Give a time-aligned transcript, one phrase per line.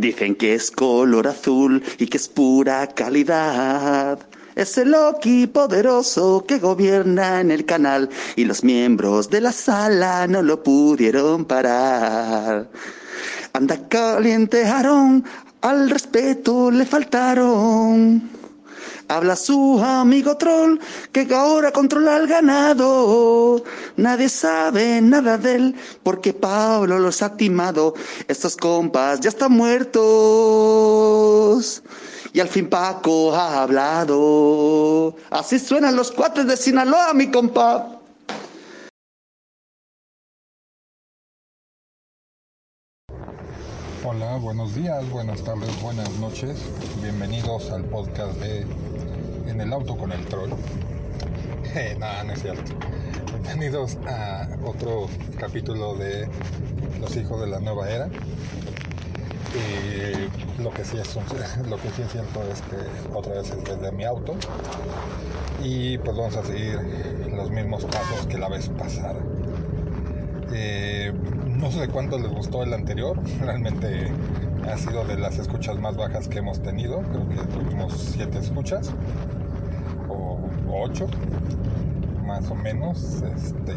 [0.00, 4.18] Dicen que es color azul y que es pura calidad.
[4.54, 10.26] Es el Loki poderoso que gobierna en el canal y los miembros de la sala
[10.26, 12.70] no lo pudieron parar.
[13.52, 15.22] Anda caliente Aarón,
[15.60, 18.39] al respeto le faltaron.
[19.10, 20.78] Habla su amigo troll
[21.10, 23.60] que ahora controla el ganado.
[23.96, 27.94] Nadie sabe nada de él porque Pablo los ha timado.
[28.28, 29.98] Estos compas ya están muertos.
[32.32, 35.16] Y al fin Paco ha hablado.
[35.30, 38.00] Así suenan los cuates de Sinaloa, mi compa.
[44.02, 46.56] Hola, buenos días, buenas tardes, buenas noches.
[47.02, 48.66] Bienvenidos al podcast de
[49.50, 50.50] En el auto con el troll.
[51.74, 52.72] Eh, nada, no es cierto.
[53.44, 55.08] Bienvenidos a otro
[55.38, 56.28] capítulo de
[57.00, 58.08] Los hijos de la nueva era.
[60.60, 61.16] Lo que sí es,
[61.68, 62.76] lo que sí es cierto es que
[63.14, 64.34] otra vez es desde mi auto.
[65.62, 66.78] Y pues vamos a seguir
[67.32, 69.20] los mismos pasos que la vez pasada.
[70.52, 71.12] Eh,
[71.46, 74.12] no sé cuánto les gustó el anterior, realmente
[74.68, 78.92] ha sido de las escuchas más bajas que hemos tenido, creo que tuvimos siete escuchas
[80.70, 81.06] o ocho,
[82.24, 83.22] más o menos.
[83.22, 83.74] Este,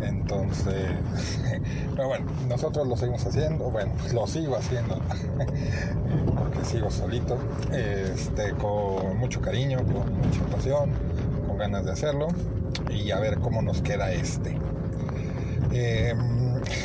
[0.00, 0.86] entonces,
[1.96, 4.96] pero bueno, nosotros lo seguimos haciendo, bueno, lo sigo haciendo,
[6.36, 7.36] porque sigo solito,
[7.72, 10.90] este, con mucho cariño, con mucha pasión,
[11.46, 12.28] con ganas de hacerlo
[12.90, 14.56] y a ver cómo nos queda este.
[15.72, 16.14] Eh,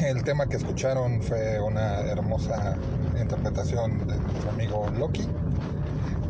[0.01, 2.75] el tema que escucharon fue una hermosa
[3.19, 5.27] interpretación de nuestro amigo Loki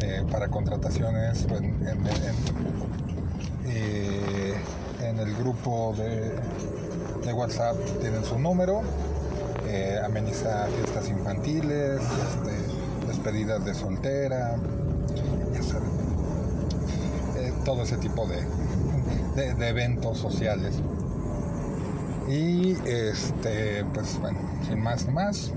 [0.03, 1.77] eh, para contrataciones en,
[3.65, 4.53] eh,
[4.99, 8.81] el grupo de, WhatsApp tienen su número
[9.69, 14.57] eh, ameniza fiestas infantiles este, despedidas de soltera
[17.63, 20.75] todo ese tipo de, eventos sociales.
[22.27, 25.53] Y este, pues bueno, sin más más,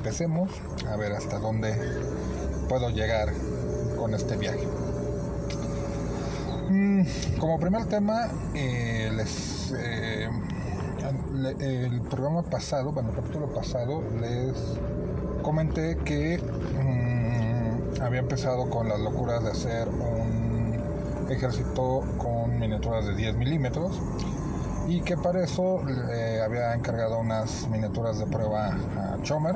[0.00, 0.50] empecemos
[0.90, 1.74] a ver hasta dónde
[2.70, 3.34] puedo llegar
[3.98, 4.66] con este viaje.
[6.70, 7.02] Mm,
[7.38, 10.30] como primer tema, eh, les, eh,
[11.60, 14.54] el programa pasado, bueno, el capítulo pasado, les
[15.42, 20.80] comenté que mm, había empezado con las locuras de hacer un
[21.28, 24.00] ejército con miniaturas de 10 milímetros
[24.88, 29.54] y que para eso le había encargado unas miniaturas de prueba a Chomer.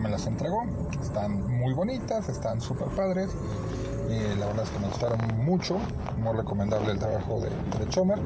[0.00, 0.62] Me las entregó,
[1.02, 3.30] están muy bonitas, están súper padres.
[4.08, 5.78] Y la verdad es que me gustaron mucho,
[6.18, 8.18] muy recomendable el trabajo de, de Chomer.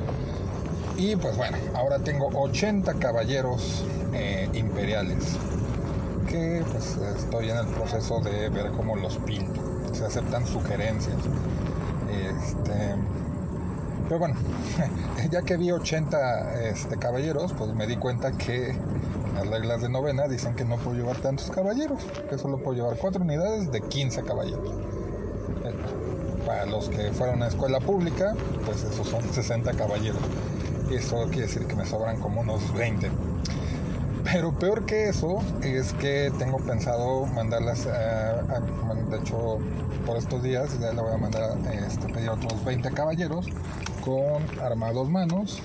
[0.97, 5.39] Y pues bueno, ahora tengo 80 caballeros eh, imperiales
[6.29, 9.61] que pues estoy en el proceso de ver cómo los pinto.
[9.93, 11.17] Se aceptan sugerencias.
[12.11, 12.97] Este,
[14.05, 14.35] pero bueno,
[15.31, 18.77] ya que vi 80 este, caballeros, pues me di cuenta que
[19.35, 22.97] las reglas de novena dicen que no puedo llevar tantos caballeros, que solo puedo llevar
[22.97, 24.71] 4 unidades de 15 caballeros.
[25.65, 25.75] Eh,
[26.47, 28.35] para los que fueron a escuela pública,
[28.67, 30.21] pues esos son 60 caballeros.
[30.91, 33.11] Eso quiere decir que me sobran como unos 20.
[34.25, 39.59] Pero peor que eso es que tengo pensado mandarlas, de hecho
[40.07, 41.57] por estos días ya le voy a mandar
[41.87, 43.47] este, pedir otros 20 caballeros
[44.05, 45.61] con armados manos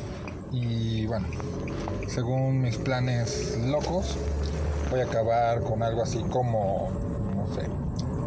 [0.51, 1.27] y bueno,
[2.07, 4.17] según mis planes locos,
[4.89, 6.89] voy a acabar con algo así como,
[7.35, 7.67] no sé,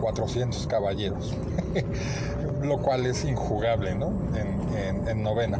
[0.01, 1.35] 400 caballeros,
[2.63, 4.13] lo cual es injugable, ¿no?
[4.35, 5.59] En, en, en, novena.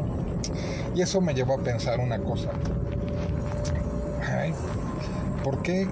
[0.95, 2.51] Y eso me llevó a pensar una cosa.
[4.31, 4.55] Ay,
[5.45, 5.89] ¿Por qué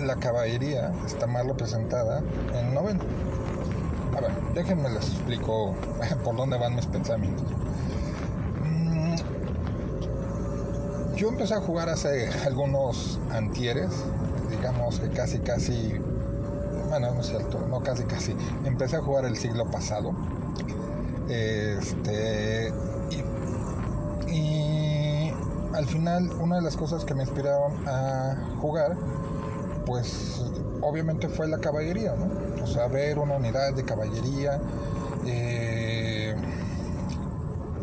[0.00, 2.22] la caballería está mal representada
[2.54, 3.00] en novena?
[4.16, 5.74] A ver, déjenme les explico
[6.24, 7.46] por dónde van mis pensamientos.
[11.22, 13.90] Yo empecé a jugar hace algunos antieres,
[14.50, 15.92] digamos que casi casi,
[16.88, 18.34] bueno, no es cierto, no casi casi,
[18.64, 20.12] empecé a jugar el siglo pasado.
[21.28, 22.72] Este,
[24.26, 25.32] y, y
[25.72, 28.96] al final una de las cosas que me inspiraron a jugar,
[29.86, 30.42] pues
[30.80, 32.64] obviamente fue la caballería, ¿no?
[32.64, 34.58] O sea, ver una unidad de caballería.
[35.24, 36.34] Eh,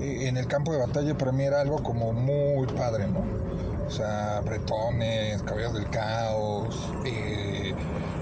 [0.02, 3.24] en el campo de batalla para mí era algo como muy padre, ¿no?
[3.88, 6.92] O sea, bretones, caballeros del caos.
[7.06, 7.74] Eh,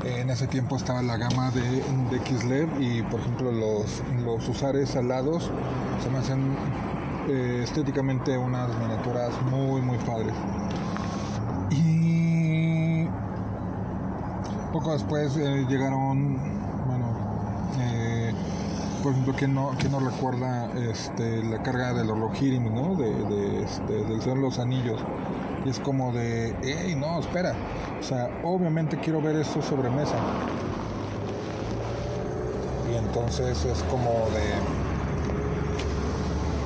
[0.05, 4.95] en ese tiempo estaba la gama de, de Kislev y, por ejemplo, los, los usares
[4.95, 5.51] alados
[6.01, 6.55] se me hacen
[7.29, 10.33] eh, estéticamente unas miniaturas muy, muy padres.
[11.71, 11.97] Y
[14.71, 16.66] Poco después eh, llegaron, eh,
[19.03, 22.95] por ejemplo, ¿quién no, quién no recuerda este, la carga de los Rohirrim, ¿no?
[22.95, 24.99] De, de, este, del Señor los Anillos.
[25.65, 27.53] Y es como de, hey, no, espera.
[27.99, 30.15] O sea, obviamente quiero ver esto sobre mesa.
[32.91, 34.53] Y entonces es como de,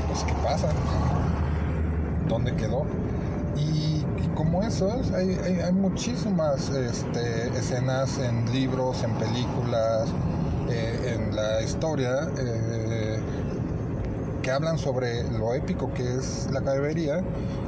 [0.08, 0.70] pues, ¿qué pasa?
[2.28, 2.86] ¿Dónde quedó?
[3.58, 10.08] Y, como esos, hay, hay, muchísimas este, escenas en libros, en películas,
[11.05, 13.20] en la historia, eh,
[14.41, 17.22] que hablan sobre lo épico que es la caballería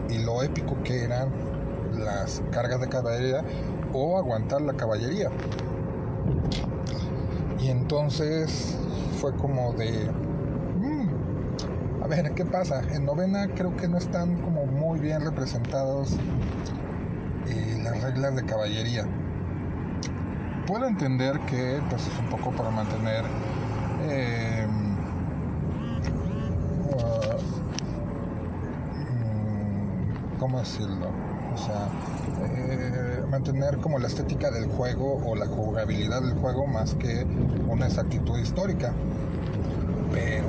[0.09, 1.29] y lo épico que eran
[1.97, 3.43] las cargas de caballería
[3.93, 5.29] o aguantar la caballería.
[7.59, 8.75] Y entonces
[9.19, 10.09] fue como de,
[10.79, 12.81] mm, a ver, ¿qué pasa?
[12.91, 16.17] En novena creo que no están como muy bien representados
[17.47, 19.05] eh, las reglas de caballería.
[20.67, 23.25] Puedo entender que pues es un poco para mantener
[24.07, 24.65] eh,
[26.89, 27.33] uh,
[30.35, 31.07] mm, ¿cómo decirlo?
[31.53, 31.89] O sea,
[32.55, 37.25] eh, mantener como la estética del juego o la jugabilidad del juego más que
[37.67, 38.93] una exactitud histórica.
[40.13, 40.47] Pero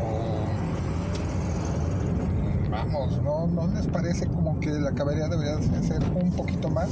[2.68, 6.88] mm, vamos, ¿no, ¿no les parece como que la caballería debería ser un poquito más?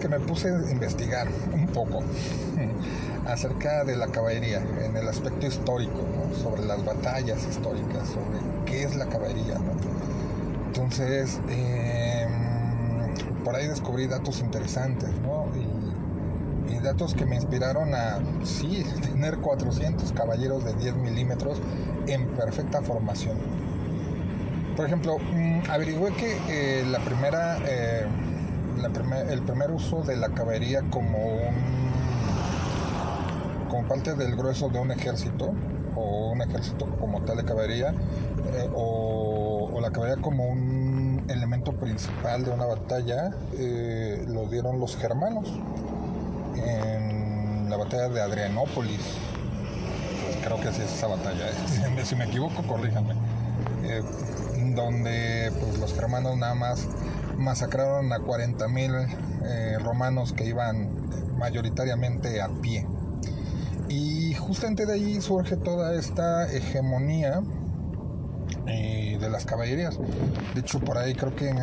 [0.00, 2.02] Que me puse a investigar un poco
[3.26, 6.00] acerca de la caballería en el aspecto histórico,
[6.42, 9.58] sobre las batallas históricas, sobre qué es la caballería.
[10.66, 12.26] Entonces, eh,
[13.44, 15.10] por ahí descubrí datos interesantes.
[16.68, 21.60] Y, datos que me inspiraron a, sí, tener 400 caballeros de 10 milímetros
[22.08, 23.36] en perfecta formación.
[24.76, 28.04] Por ejemplo, mmm, averigüé que eh, la primera, eh,
[28.84, 31.82] el primer uso de la caballería como un,
[33.68, 35.52] como parte del grueso de un ejército,
[35.94, 37.94] o un ejército como tal de caballería,
[38.54, 44.96] eh, o, la caballería como un elemento principal de una batalla, eh, lo dieron los
[44.96, 45.48] germanos
[46.56, 49.00] en la batalla de Adrianópolis.
[50.24, 51.48] Pues creo que así es esa batalla.
[51.48, 52.02] ¿eh?
[52.04, 53.14] Si me equivoco, corríjanme.
[54.74, 56.86] Donde pues, los germanos nada más
[57.42, 62.86] masacraron a 40.000 romanos que iban mayoritariamente a pie.
[63.88, 67.42] Y justamente de ahí surge toda esta hegemonía
[68.66, 69.98] eh, de las caballerías.
[70.54, 71.58] De hecho, por ahí creo que en,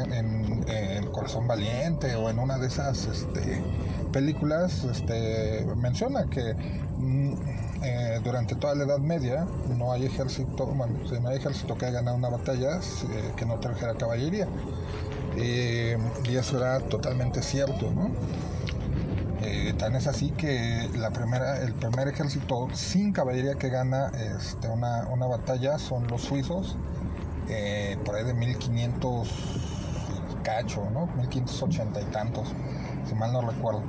[0.67, 3.61] en, Corazón Valiente o en una de esas este,
[4.13, 6.53] películas este, menciona que
[6.97, 7.33] mm,
[7.83, 11.99] eh, durante toda la Edad Media no hay ejército, bueno, no hay ejército que haya
[11.99, 14.47] ganado una batalla eh, que no trajera caballería.
[15.41, 18.11] Eh, y eso era totalmente cierto, ¿no?
[19.41, 24.67] Eh, tan es así que la primera, el primer ejército sin caballería que gana este,
[24.67, 26.75] una, una batalla son los suizos,
[27.47, 29.29] eh, por ahí de 1500
[30.43, 31.07] cacho, ¿no?
[31.15, 32.49] 1580 y tantos,
[33.07, 33.81] si mal no recuerdo,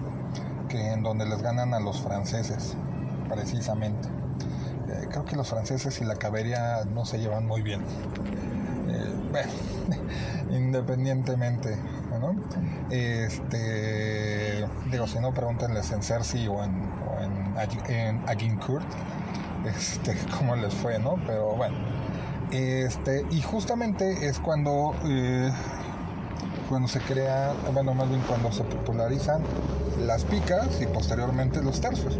[0.68, 2.76] que en donde les ganan a los franceses,
[3.28, 4.08] precisamente.
[5.10, 7.80] Creo que los franceses y la caballería no se llevan muy bien.
[9.32, 9.50] bueno,
[10.50, 11.76] independientemente
[12.20, 12.36] ¿no?
[12.90, 17.60] Este, digo, si no, pregúntenles en Cersei o en, o
[19.66, 21.16] este, cómo les fue, ¿no?
[21.26, 21.76] Pero bueno,
[22.50, 25.50] este, y justamente es cuando, eh,
[26.68, 29.42] cuando se crea, bueno, más bien cuando se popularizan
[30.04, 32.18] las picas y posteriormente los tercios,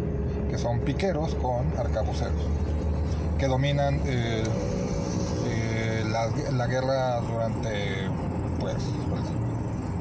[0.50, 2.42] que son piqueros con arcabuceros,
[3.38, 4.42] que dominan eh,
[5.46, 8.08] eh, la, la guerra durante,
[8.61, 8.76] pues,
[9.09, 9.23] pues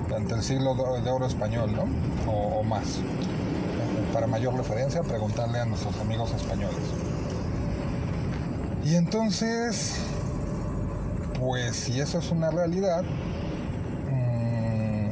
[0.07, 1.85] durante el siglo de oro español, ¿no?
[2.31, 2.99] O, o, más.
[4.13, 6.77] Para mayor referencia, preguntarle a nuestros amigos españoles.
[8.83, 9.97] Y entonces,
[11.39, 13.03] pues si eso es una realidad,
[14.11, 15.11] mmm,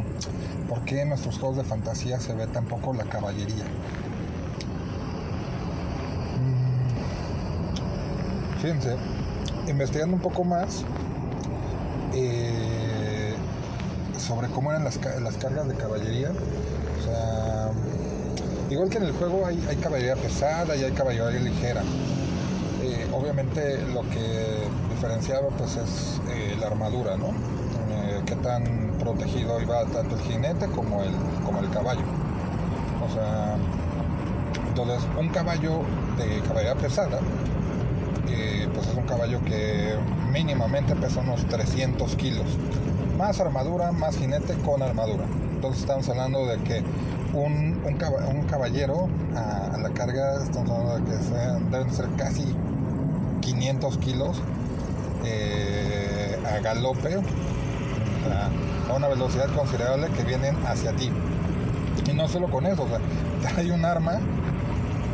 [0.68, 3.66] ¿por qué en nuestros juegos de fantasía se ve tan poco la caballería?
[6.39, 7.75] Mmm,
[8.60, 8.96] fíjense,
[9.68, 10.84] investigando un poco más,
[12.13, 13.36] eh,
[14.27, 16.31] sobre cómo eran las, las, cargas de caballería.
[16.31, 17.69] O sea,
[18.69, 21.81] igual que en el juego hay, caballería pesada y hay caballería ligera.
[22.84, 27.27] Eh, obviamente lo que diferenciaba pues es eh, la armadura, ¿no?
[27.29, 31.12] Eh, qué tan protegido iba tanto el jinete como el,
[31.46, 32.03] como el caballo.
[33.10, 33.55] O sea,
[34.67, 35.81] entonces un caballo
[36.17, 37.19] de caballería pesada,
[38.74, 39.96] pues es un caballo que
[40.31, 42.46] mínimamente pesa unos 300 kilos
[43.17, 45.25] más armadura, más jinete con armadura.
[45.55, 46.83] Entonces estamos hablando de que
[47.33, 52.55] un, un, caballero a, la carga, estamos hablando de que deben ser casi
[53.41, 54.41] 500 kilos
[55.25, 57.19] eh, a galope,
[58.89, 61.12] a una velocidad considerable que vienen hacia ti.
[62.05, 62.88] Y no solo con eso, o
[63.57, 64.19] hay un arma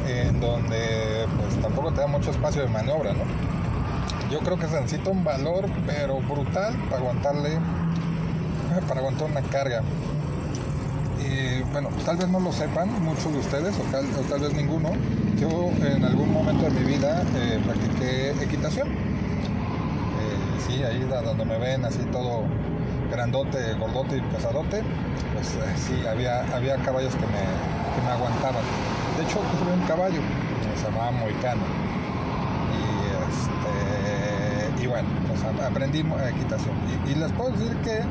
[0.07, 3.23] en donde pues tampoco te da mucho espacio de maniobra, ¿no?
[4.29, 7.59] Yo creo que se necesita un valor, pero brutal, para aguantarle,
[8.81, 9.81] para aguantar una carga.
[11.19, 14.91] Y bueno, tal vez no lo sepan muchos de ustedes, o tal, vez ninguno.
[15.39, 18.89] Yo en algún momento de mi vida eh, practiqué equitación.
[18.89, 22.43] Eh, sí, ahí donde me ven así todo
[23.11, 24.81] grandote, gordote y pesadote,
[25.33, 27.43] pues eh, sí, había, había caballos que me,
[27.95, 28.63] que me aguantaban.
[29.17, 30.21] De hecho, tuve un caballo,
[30.75, 31.61] se llamaba Moicano.
[32.73, 32.83] Y,
[33.29, 36.75] este, y bueno, pues aprendí equitación.
[37.07, 38.03] Y, les puedo decir que eh,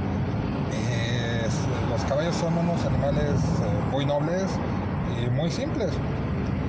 [1.93, 4.45] los caballos son unos animales eh, muy nobles
[5.21, 5.91] y muy simples,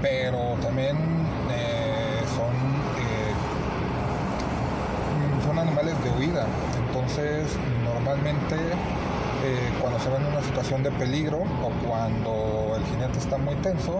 [0.01, 0.97] pero también
[1.49, 2.53] eh, son,
[5.45, 6.45] son animales de huida.
[6.87, 7.47] Entonces,
[7.85, 8.57] normalmente
[9.45, 13.55] eh, cuando se ven en una situación de peligro o cuando el jinete está muy
[13.55, 13.99] tenso,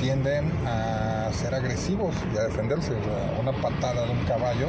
[0.00, 2.92] tienden a ser agresivos y a defenderse.
[3.40, 4.68] una patada de un caballo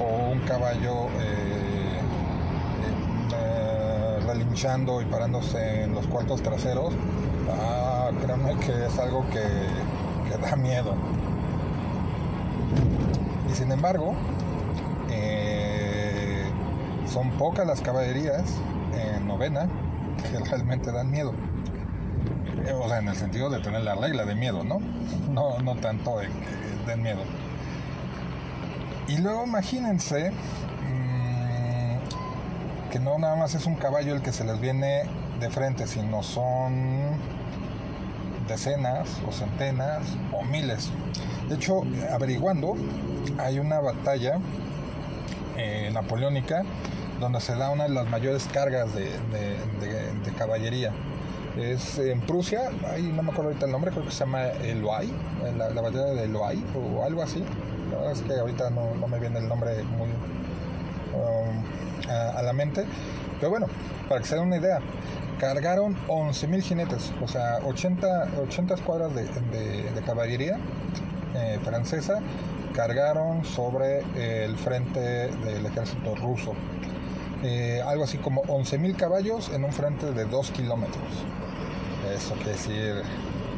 [0.00, 1.53] o un caballo eh,
[4.54, 6.94] eh, relinchando y parándose en los cuartos traseros,
[7.50, 9.42] ah, créanme que es algo que,
[10.40, 10.94] da miedo.
[13.50, 14.14] Y sin embargo,
[17.06, 18.42] son pocas las caballerías
[18.92, 19.68] en novena
[20.22, 21.32] que realmente dan miedo.
[22.66, 24.80] Eh, o sea, en el sentido de tener la regla de miedo, ¿no?
[25.30, 26.28] No, no tanto de
[26.86, 27.20] que miedo.
[29.06, 30.32] Y luego imagínense
[32.94, 35.02] que no nada más es un caballo el que se les viene
[35.40, 37.10] de frente, sino son
[38.46, 40.90] decenas o centenas o miles.
[41.48, 41.82] De hecho,
[42.12, 42.76] averiguando,
[43.36, 44.38] hay una batalla
[45.56, 46.62] eh, napoleónica
[47.18, 49.08] donde se da una de las mayores cargas de,
[50.38, 50.92] caballería.
[51.58, 55.12] Es en Prusia, ahí no me acuerdo ahorita el nombre, creo que se llama Eloy,
[55.58, 57.42] la, la batalla de Eloy o algo así.
[57.90, 60.10] La verdad es que ahorita no, me viene el nombre muy
[61.12, 62.84] um, a, la mente.
[63.38, 63.66] Pero bueno,
[64.08, 64.80] para que se den una idea,
[65.38, 70.58] cargaron 11.000 jinetes, o sea, 80, 80 escuadras de, caballería
[71.34, 72.20] eh, francesa
[72.74, 74.02] cargaron sobre
[74.44, 76.54] el frente del ejército ruso.
[77.44, 81.04] Eh, algo así como 11.000 caballos en un frente de 2 kilómetros.
[82.16, 83.02] Eso quiere decir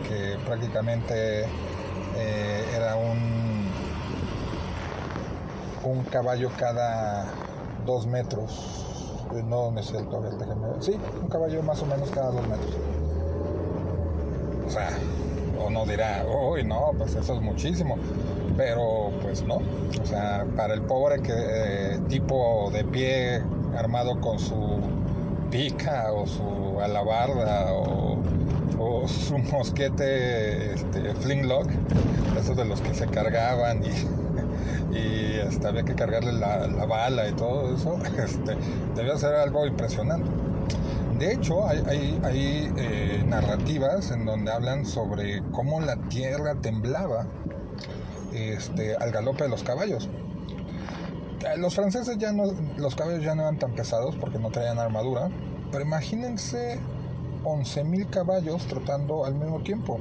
[0.09, 1.45] que prácticamente
[2.17, 3.71] eh, era un,
[5.85, 7.27] un caballo cada
[7.87, 8.85] 2 metros.
[9.35, 10.07] Eh, no, no es el
[10.81, 12.75] Sí, un caballo más o menos cada 2 metros.
[14.67, 14.91] O sea,
[15.65, 17.97] o no dirá, uy, no, pues eso es muchísimo.
[18.57, 19.57] Pero pues no.
[19.57, 23.43] O sea, para el pobre que tipo de pie
[23.77, 24.81] armado con su
[25.51, 28.17] pica o su alabarda o,
[29.09, 31.69] su mosquete este, flintlock,
[32.39, 33.91] esos de los que se cargaban y
[35.49, 38.57] este, había que cargarle la, bala y todo eso, este,
[38.95, 40.31] debía ser algo impresionante.
[41.19, 42.21] De hecho, hay,
[42.77, 47.27] eh, narrativas en donde hablan sobre cómo la tierra temblaba
[48.35, 50.11] este, al galope de los caballos.
[51.41, 52.45] Eh, los franceses ya no,
[52.77, 55.31] los caballos ya no eran tan pesados porque no traían armadura,
[55.73, 56.79] pero imagínense
[57.45, 59.99] 11.000 caballos trotando al mismo tiempo.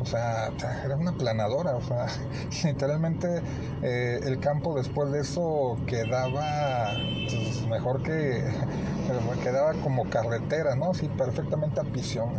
[0.00, 0.50] O sea,
[0.84, 2.06] era una planadora, o sea,
[2.64, 3.42] literalmente
[3.82, 6.92] eh, el campo después de eso quedaba
[7.28, 8.44] pues, mejor que
[9.42, 10.94] quedaba como carretera, ¿no?
[10.94, 12.30] Sí, perfectamente apison,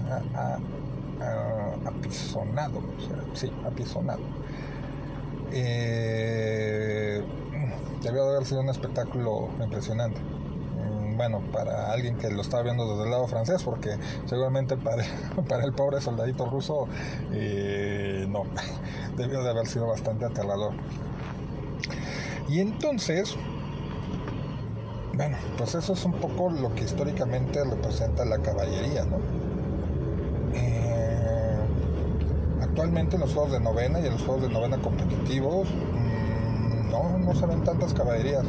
[1.86, 2.82] apisonado,
[3.34, 4.22] sí, apisonado.
[5.52, 7.24] Eh,
[8.04, 10.22] debió de haber sido un espectáculo impresionante.
[11.20, 15.04] Mm, bueno, para alguien que lo estaba viendo desde el lado francés, porque seguramente para,
[15.50, 16.88] para el pobre soldadito ruso,
[17.34, 18.44] eh, no,
[19.18, 20.74] debió de haber sido bastante aterrador.
[22.48, 23.36] Y entonces,
[25.14, 29.18] bueno, pues eso es un poco lo que históricamente representa la caballería, ¿no?
[30.54, 31.58] Eh,
[32.62, 35.68] actualmente en los juegos de novena y en los juegos de novena competitivos,
[36.90, 38.46] no, no se ven tantas caballerías.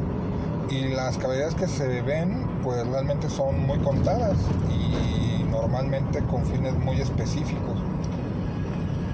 [0.71, 4.37] Y las caballerías que se ven, pues realmente son muy contadas
[4.71, 7.77] y normalmente con fines muy específicos.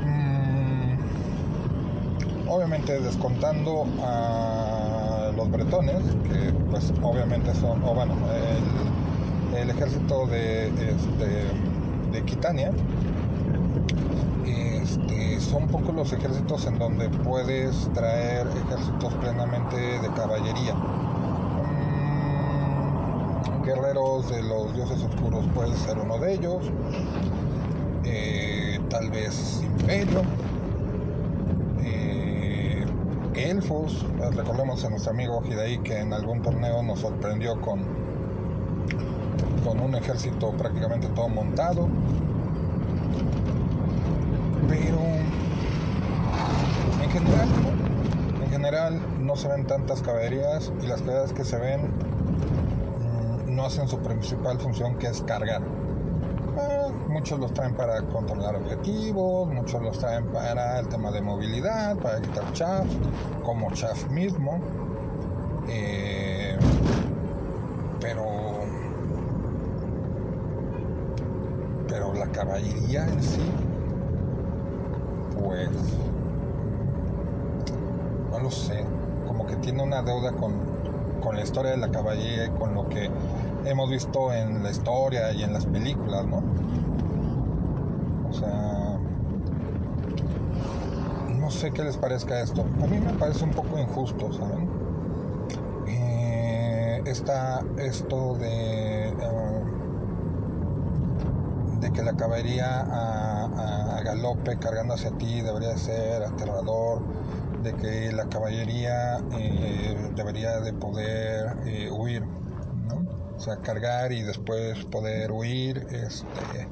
[0.04, 0.98] Mm,
[2.48, 8.14] obviamente descontando a los bretones, que pues obviamente son, o bueno,
[9.56, 11.46] el, ejército de, este,
[12.12, 12.70] de Quitania,
[15.66, 20.74] pocos los ejércitos en donde puedes traer ejércitos plenamente de caballería.
[23.66, 26.70] Guerreros de los dioses oscuros puede ser uno de ellos.
[28.04, 30.22] Eh, tal vez imperio.
[31.82, 32.84] Eh,
[33.34, 34.06] elfos.
[34.36, 37.80] Recordemos a nuestro amigo Hidei que en algún torneo nos sorprendió con,
[39.64, 41.88] con un ejército prácticamente todo montado.
[44.68, 45.00] Pero
[47.02, 47.48] en general,
[48.44, 52.05] en general no se ven tantas caballerías y las caballerías que se ven
[53.56, 55.62] no hacen su principal función que es cargar.
[55.62, 61.96] Eh, muchos los traen para controlar objetivos, muchos los traen para el tema de movilidad,
[61.96, 62.86] para quitar chaff,
[63.42, 64.60] como chaff mismo.
[65.68, 66.56] Eh,
[68.00, 68.24] pero
[71.88, 73.40] pero la caballería en sí
[75.42, 75.70] pues
[78.30, 78.84] no lo sé,
[79.26, 80.54] como que tiene una deuda con,
[81.22, 83.10] con la historia de la caballería y con lo que
[83.66, 86.42] hemos visto en la historia y en las películas, ¿no?
[88.30, 88.98] O sea,
[91.38, 92.64] no sé qué les parezca esto.
[92.82, 94.68] A mí me parece un poco injusto, ¿saben?
[95.86, 99.08] Eh, está esto de...
[99.08, 99.62] Eh,
[101.80, 107.02] de que la caballería a, galope cargando hacia ti debería ser aterrador,
[107.62, 111.56] de que la caballería eh, debería de poder
[111.90, 112.22] huir,
[113.46, 116.68] sea, cargar y después poder huir, este,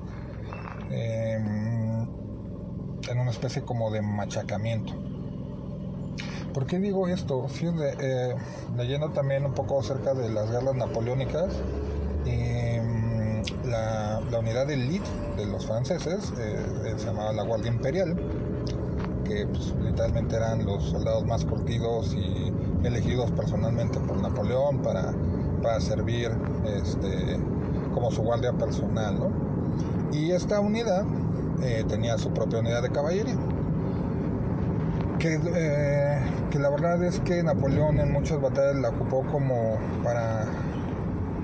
[0.90, 4.92] eh, en una especie como de machacamiento.
[6.52, 7.48] ¿Por qué digo esto?
[7.48, 8.34] Fíjense, eh,
[8.76, 11.52] leyendo también un poco acerca de las guerras napoleónicas,
[13.64, 18.16] la, la, unidad de elite de los franceses eh, se llamaba la Guardia Imperial,
[19.24, 22.52] que pues, literalmente eran los soldados más curtidos y
[22.84, 25.12] elegidos personalmente por Napoleón para,
[25.64, 26.31] para servir
[26.66, 27.38] este,
[27.94, 29.18] como su guardia personal.
[29.18, 29.31] ¿no?
[30.12, 31.05] Y esta unidad
[31.62, 33.37] eh, tenía su propia unidad de caballería.
[35.18, 36.18] Que, eh,
[36.50, 40.44] que la verdad es que Napoleón en muchas batallas la ocupó como para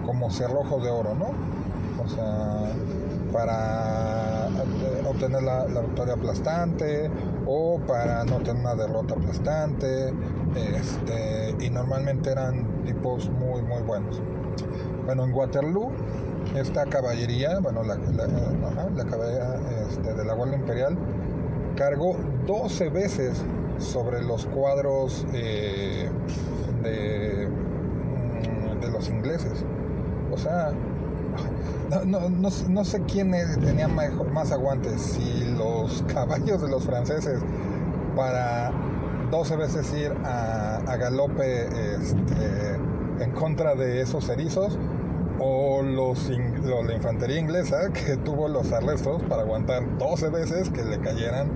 [0.05, 1.31] como cerrojo de oro, ¿no?
[2.03, 2.73] O sea,
[3.33, 4.49] para
[5.09, 7.11] obtener la, la, victoria aplastante
[7.53, 10.15] o para no tener una derrota aplastante.
[10.55, 14.21] Este, y normalmente eran tipos muy, muy buenos.
[15.05, 15.91] Bueno, en Waterloo,
[16.57, 19.57] esta caballería, bueno, la, la, caballería
[19.89, 20.97] este, de la Guardia Imperial,
[21.77, 23.43] cargó 12 veces
[23.79, 26.09] sobre los cuadros eh,
[26.85, 27.49] de,
[28.81, 29.65] de los ingleses.
[30.33, 30.73] O sea,
[32.07, 37.41] no, no, no, sé quién tenía más aguantes, si los caballos de los franceses
[38.17, 38.73] para
[39.31, 42.75] 12 veces ir a, galope este,
[43.21, 44.79] en contra de esos erizos
[45.39, 50.99] o los, la infantería inglesa que tuvo los arrestos para aguantar 12 veces que le
[50.99, 51.49] cayeran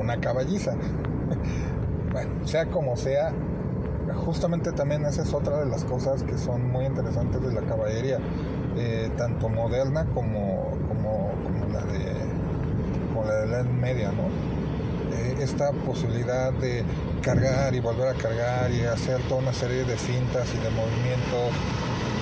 [0.00, 0.74] una caballiza.
[2.12, 3.32] bueno, sea como sea,
[4.24, 8.18] justamente también esa es otra de las cosas que son muy interesantes de la caballería,
[8.76, 12.14] eh, tanto moderna como, como, como, la de
[13.08, 14.10] como la de la Media.
[15.12, 16.84] Eh, esta posibilidad de
[17.22, 21.50] cargar y volver a cargar y hacer toda una serie de cintas y de movimientos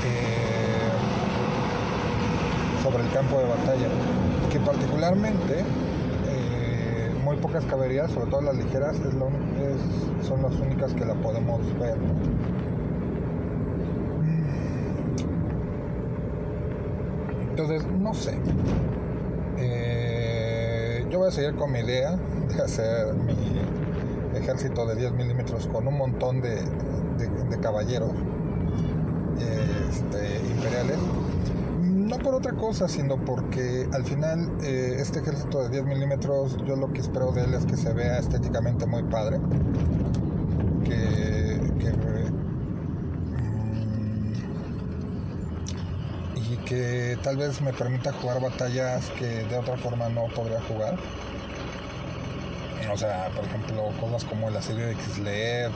[0.07, 0.89] eh,
[2.83, 3.89] sobre el campo de batalla,
[4.51, 5.65] que particularmente
[7.29, 8.97] muy pocas caballerías, sobre todo las ligeras,
[10.27, 11.99] son las únicas que la podemos ver.
[17.59, 18.35] Entonces, no sé.
[19.59, 23.35] Eh, yo voy a seguir con mi idea de hacer mi
[24.39, 26.57] ejército de 10 milímetros con un montón de,
[27.61, 28.13] caballeros
[29.91, 30.99] este, imperiales
[31.83, 36.77] no por otra cosa, sino porque al final eh, este ejército de 10 milímetros, yo
[36.77, 39.41] lo que espero de él es que se vea estéticamente muy padre.
[46.69, 50.97] Que tal vez me permita jugar batallas que de otra forma no podría jugar.
[52.93, 55.73] O sea, por ejemplo, cosas como el asedio de Kislev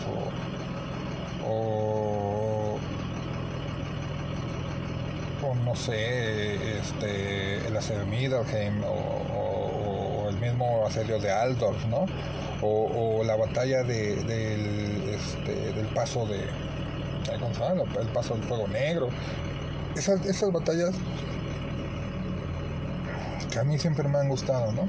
[1.46, 2.78] o,
[5.42, 11.84] o no sé, este, el asedio de Middelheim o, o, el mismo asedio de Aldorf,
[11.86, 12.06] ¿no?
[12.62, 16.40] O, la batalla de, del, este, del paso de.
[17.32, 19.08] El paso del fuego negro.
[19.96, 20.94] Esas, esas batallas
[23.50, 24.88] que a mí siempre me han gustado, ¿no?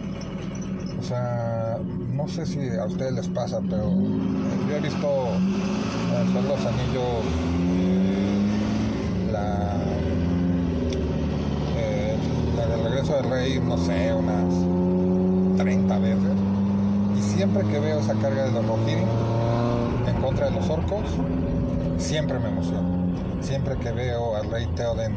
[1.00, 1.78] O sea,
[2.14, 3.92] no sé si a ustedes les pasa, pero
[4.70, 5.28] yo he visto
[6.32, 7.04] son los anillos
[7.78, 9.76] eh, la
[11.78, 12.16] eh,
[12.56, 16.32] la del regreso del rey no sé unas 30 veces
[17.18, 19.08] y siempre que veo esa carga de los Rohirrim
[20.08, 21.04] en contra de los orcos
[21.98, 22.93] siempre me emociona
[23.44, 25.14] siempre que veo al rey Theoden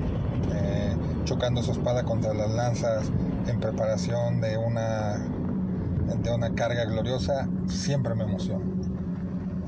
[0.52, 3.10] eh, chocando su espada contra las lanzas
[3.46, 5.24] en preparación de una
[6.22, 8.64] de una carga gloriosa siempre me emociona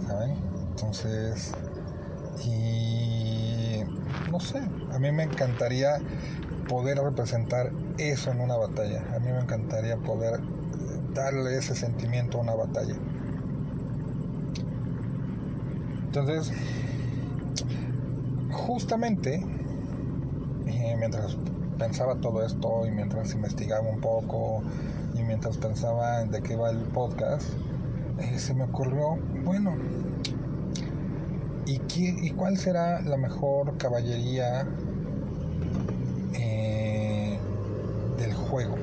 [0.07, 0.35] ¿saben?
[0.71, 1.53] entonces
[2.45, 3.83] y
[4.31, 4.61] no sé
[4.93, 6.01] a mí me encantaría
[6.69, 10.41] poder representar eso en una batalla a mí me encantaría poder
[11.15, 12.95] darle ese sentimiento a una batalla
[16.07, 16.53] entonces
[18.51, 19.43] justamente
[20.67, 21.37] eh, mientras
[21.79, 24.63] pensaba todo esto y mientras investigaba un poco
[25.15, 27.49] y mientras pensaba de qué va el podcast,
[28.19, 29.75] eh, se me ocurrió, bueno,
[31.67, 34.67] ¿y, ¿y cuál será la mejor caballería
[36.35, 37.39] eh,
[38.19, 38.77] del juego?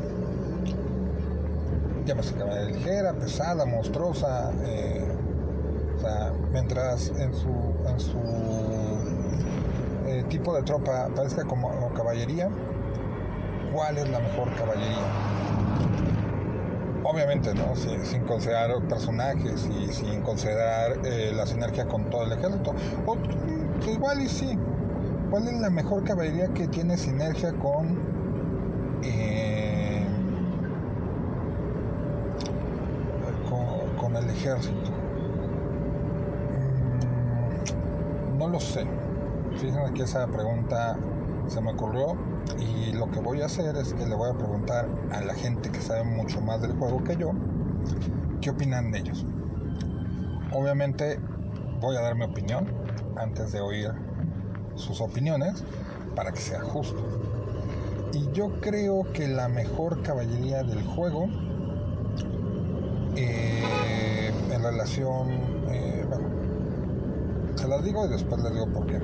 [2.06, 4.52] Llámese caballería ligera, pesada, monstruosa,
[5.96, 7.50] o sea, mientras en su,
[7.88, 8.85] en su
[10.30, 12.50] tipo de tropa parezca como caballería,
[13.74, 15.06] cuál es la mejor caballería.
[17.04, 17.76] Obviamente, ¿no?
[17.76, 22.74] sin considerar personajes y sin considerar eh, la sinergia con todo el ejército.
[23.06, 24.58] O, pues, igual y sí.
[25.30, 28.00] ¿Cuál es la mejor caballería que tiene sinergia con...
[29.04, 30.06] Eh,
[34.00, 34.92] con, el ejército?
[38.34, 38.86] Mm, no lo sé.
[39.66, 40.96] Fíjense que esa pregunta
[41.48, 42.16] se me ocurrió
[42.60, 45.72] y lo que voy a hacer es que le voy a preguntar a la gente
[45.72, 47.32] que sabe mucho más del juego que yo,
[48.42, 49.26] qué opinan de ellos.
[50.52, 51.20] Obviamente
[51.82, 52.68] voy a dar mi opinión
[53.16, 53.92] antes de oír
[54.76, 55.64] sus opiniones
[56.16, 57.02] para que sea justo.
[58.14, 61.28] Y yo creo que la mejor caballería del juego
[63.16, 65.32] eh, en relación,
[65.70, 66.28] eh, bueno,
[67.56, 69.00] se las digo y después les digo por qué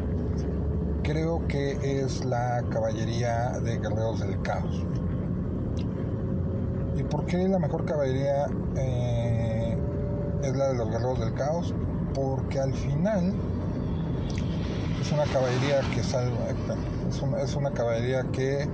[1.12, 4.82] creo que es la caballería de guerreros del caos.
[6.98, 8.46] ¿Y por qué la mejor caballería
[8.78, 9.78] eh,
[10.42, 11.74] es la de los guerreros del caos?
[12.14, 13.34] Porque al final
[15.02, 16.46] es una caballería que salva,
[17.44, 18.70] es una, caballería que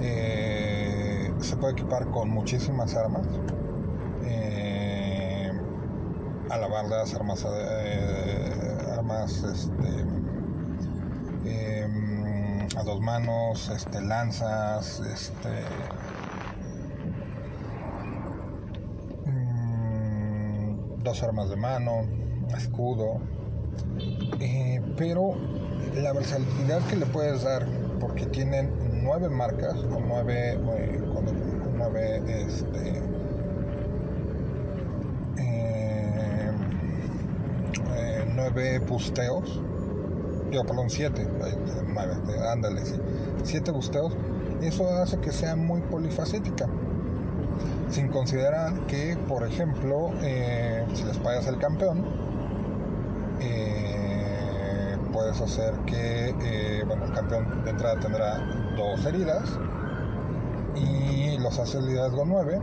[0.00, 3.26] eh, se puede equipar con muchísimas armas.
[4.24, 5.50] Eh,
[6.48, 7.44] alabardas, armas,
[8.88, 10.11] armas este,
[13.02, 15.48] manos, este, lanzas, este,
[19.26, 22.06] mm, dos armas de mano,
[22.56, 23.20] escudo,
[24.38, 25.34] eh, pero
[25.96, 27.66] la versatilidad que le puedes dar,
[27.98, 28.70] porque tienen
[29.02, 31.00] nueve marcas o nueve, eh,
[31.76, 33.02] nueve este,
[35.38, 36.52] eh,
[38.32, 39.60] nueve pusteos
[40.52, 41.26] yo, perdón, siete,
[42.52, 42.94] ándale, sí,
[43.42, 44.12] siete busteos,
[44.60, 46.68] eso hace que sea muy polifacética.
[47.90, 52.04] Sin considerar que, por ejemplo, eh, si les pagas el campeón,
[53.40, 58.38] eh, puedes hacer que, eh, bueno, el campeón de entrada tendrá
[58.76, 59.58] dos heridas
[60.74, 62.60] y los hace el liderazgo 9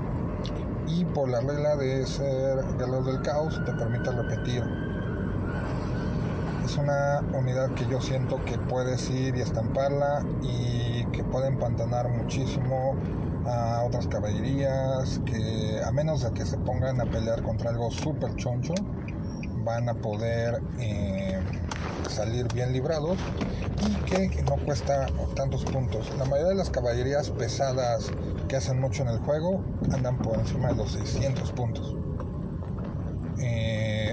[0.87, 4.88] y por la regla de ser los del caos te permite repetir
[6.69, 12.09] es una unidad que yo siento que puedes ir y estamparla y que puede empantanar
[12.09, 12.95] muchísimo
[13.47, 18.35] a otras caballerías que a menos de que se pongan a pelear contra algo súper
[18.35, 18.75] choncho
[19.63, 21.41] van a poder eh,
[22.07, 23.17] salir bien librados
[23.81, 26.11] y que no cuesta tantos puntos.
[26.19, 28.11] La mayoría de las caballerías pesadas
[28.47, 31.95] que hacen mucho en el juego andan por encima de los 600 puntos.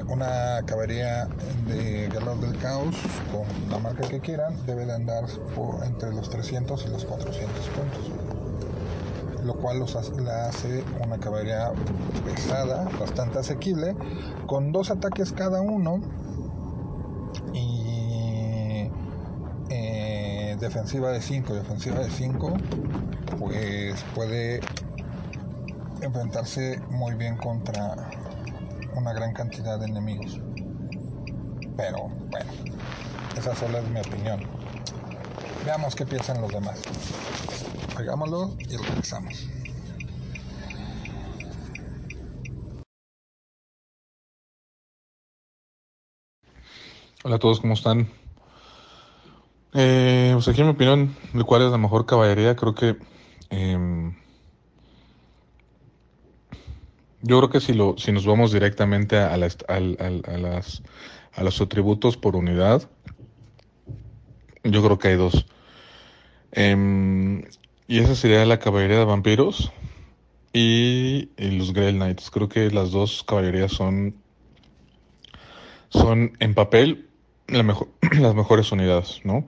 [0.08, 1.28] Una caballería
[1.66, 2.94] de Guerreros del Caos
[3.32, 7.68] con la marca que quieran debe de andar por entre los 300 y los 400
[7.68, 8.12] puntos
[9.46, 11.70] lo cual los la hace una caballería
[12.24, 13.94] pesada bastante asequible
[14.46, 16.00] con dos ataques cada uno
[17.54, 18.90] y
[19.70, 22.56] eh, defensiva de 5 y ofensiva de 5
[23.38, 24.60] pues puede
[26.00, 27.94] enfrentarse muy bien contra
[28.96, 30.40] una gran cantidad de enemigos.
[31.76, 32.50] Pero bueno,
[33.36, 34.40] esa solo es mi opinión.
[35.64, 36.80] Veamos qué piensan los demás.
[37.96, 39.48] Pegámoslo y regresamos.
[47.22, 48.08] Hola a todos, ¿cómo están?
[49.74, 52.96] Eh, pues aquí en mi opinión, de cuál es la mejor caballería, creo que
[53.50, 54.14] eh,
[57.26, 60.82] yo creo que si lo si nos vamos directamente a, las, al- al- a las
[61.34, 62.88] a los atributos por unidad,
[64.64, 65.46] yo creo que hay dos.
[66.52, 67.42] Em,
[67.88, 69.72] y esa sería la caballería de vampiros
[70.52, 72.30] y, los Grail Knights.
[72.30, 74.14] Creo que las dos caballerías son
[75.90, 77.08] son en papel
[77.48, 77.62] la
[78.20, 79.46] las mejores unidades, ¿no?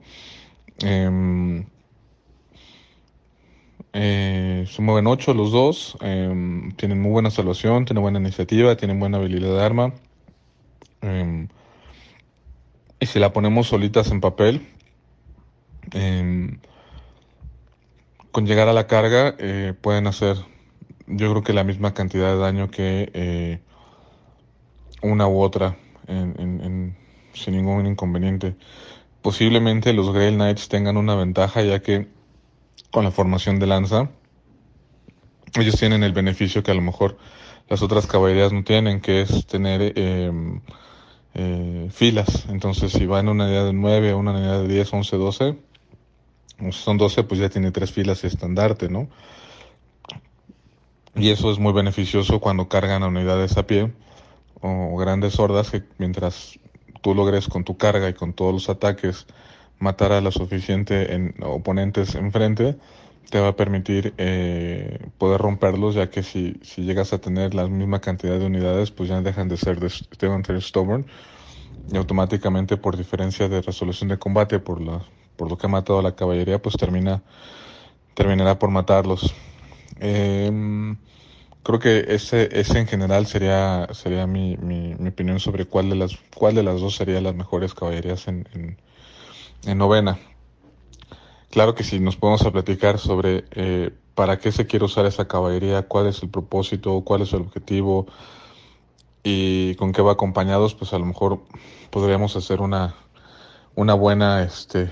[0.79, 1.65] Em,
[3.93, 8.99] eh, se mueven ocho los dos, em, tienen muy buena salvación, tienen buena iniciativa, tienen
[8.99, 9.93] buena habilidad de arma.
[11.01, 11.47] em,
[12.99, 14.67] y si la ponemos solitas en papel,
[15.93, 16.59] em,
[18.31, 20.37] con llegar a la carga, eh, pueden hacer,
[21.07, 23.59] yo creo que la misma cantidad de daño que eh,
[25.01, 26.97] una u otra, en- en- en-
[27.33, 28.55] sin ningún inconveniente.
[29.21, 32.07] Posiblemente los Grail Knights tengan una ventaja, ya que
[32.91, 34.09] con la formación de lanza,
[35.59, 37.17] ellos tienen el beneficio que a lo mejor
[37.69, 40.31] las otras caballerías no tienen, que es tener eh,
[41.35, 42.45] eh, filas.
[42.49, 45.57] Entonces, si va en una unidad de 9, una unidad de 10, 11, 12,
[46.61, 49.07] o si son 12, pues ya tiene tres filas y estandarte, ¿no?
[51.15, 53.91] Y eso es muy beneficioso cuando cargan a unidades a pie
[54.61, 56.59] o grandes hordas que mientras
[57.01, 59.25] tú logres con tu carga y con todos los ataques
[59.79, 62.77] matar a lo suficiente en oponentes enfrente,
[63.29, 67.67] te va a permitir eh, poder romperlos, ya que si, si llegas a tener la
[67.67, 69.87] misma cantidad de unidades, pues ya dejan de ser de,
[70.19, 71.05] de ser stubborn
[71.91, 75.03] y automáticamente por diferencia de resolución de combate por la
[75.35, 77.23] por lo que ha matado a la caballería, pues termina
[78.13, 79.33] terminará por matarlos.
[79.99, 80.97] Em,
[81.63, 85.95] creo que ese, ese en general sería, sería mi, mi, mi opinión sobre cuál de
[85.97, 88.77] las, cuál de las dos sería las mejores caballerías en, en,
[89.65, 90.19] en novena.
[91.49, 95.27] Claro que si nos podemos a platicar sobre eh, para qué se quiere usar esa
[95.27, 98.05] caballería, cuál es el propósito, cuál es el objetivo
[99.23, 101.39] y con qué va acompañados, pues a lo mejor
[101.89, 102.95] podríamos hacer una,
[103.75, 104.91] una buena, este,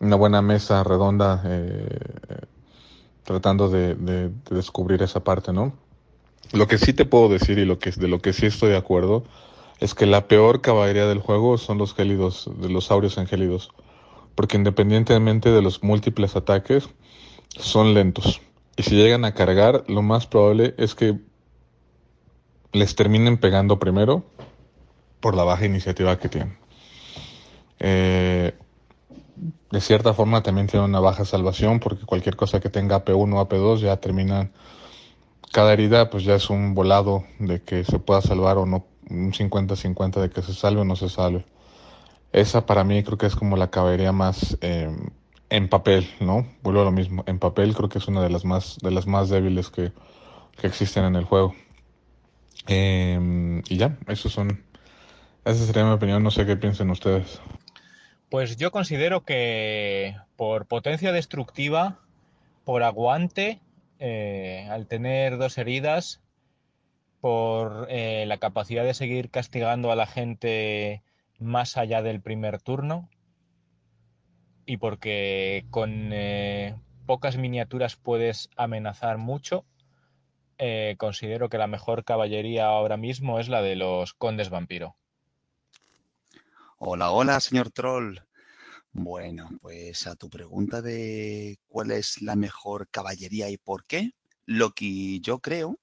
[0.00, 1.98] una buena mesa redonda eh,
[3.22, 5.74] tratando de, de, de descubrir esa parte, ¿no?
[6.52, 8.76] Lo que sí te puedo decir y lo que de lo que sí estoy de
[8.76, 9.24] acuerdo
[9.80, 13.70] es que la peor caballería del juego son los gélidos, de los saurios angélidos,
[14.34, 16.88] porque independientemente de los múltiples ataques,
[17.48, 18.40] son lentos.
[18.76, 21.18] Y si llegan a cargar, lo más probable es que
[22.72, 24.24] les terminen pegando primero
[25.20, 26.58] por la baja iniciativa que tienen.
[27.78, 28.54] Eh,
[29.70, 33.48] de cierta forma también tienen una baja salvación porque cualquier cosa que tenga AP1 o
[33.48, 34.52] AP2 ya terminan
[35.52, 39.32] cada herida pues ya es un volado de que se pueda salvar o no, un
[39.32, 41.44] 50-50 de que se salve o no se salve.
[42.32, 44.94] Esa para mí creo que es como la caballería más eh,
[45.50, 46.46] en papel, ¿no?
[46.62, 49.06] Vuelvo a lo mismo, en papel creo que es una de las más, de las
[49.06, 49.92] más débiles que,
[50.60, 51.54] que existen en el juego.
[52.68, 54.64] Eh, y ya, esos son,
[55.44, 57.40] esa sería mi opinión, no sé qué piensen ustedes.
[58.28, 62.00] Pues yo considero que por potencia destructiva,
[62.64, 63.60] por aguante,
[64.00, 66.20] eh, al tener dos heridas,
[67.20, 71.02] por eh, la capacidad de seguir castigando a la gente
[71.38, 73.08] más allá del primer turno
[74.66, 76.74] y porque con eh,
[77.06, 79.64] pocas miniaturas puedes amenazar mucho,
[80.58, 84.96] eh, considero que la mejor caballería ahora mismo es la de los condes vampiro.
[86.78, 88.18] Hola, hola, señor Troll.
[88.92, 94.12] Bueno, pues a tu pregunta de cuál es la mejor caballería y por qué,
[94.46, 95.78] lo que yo creo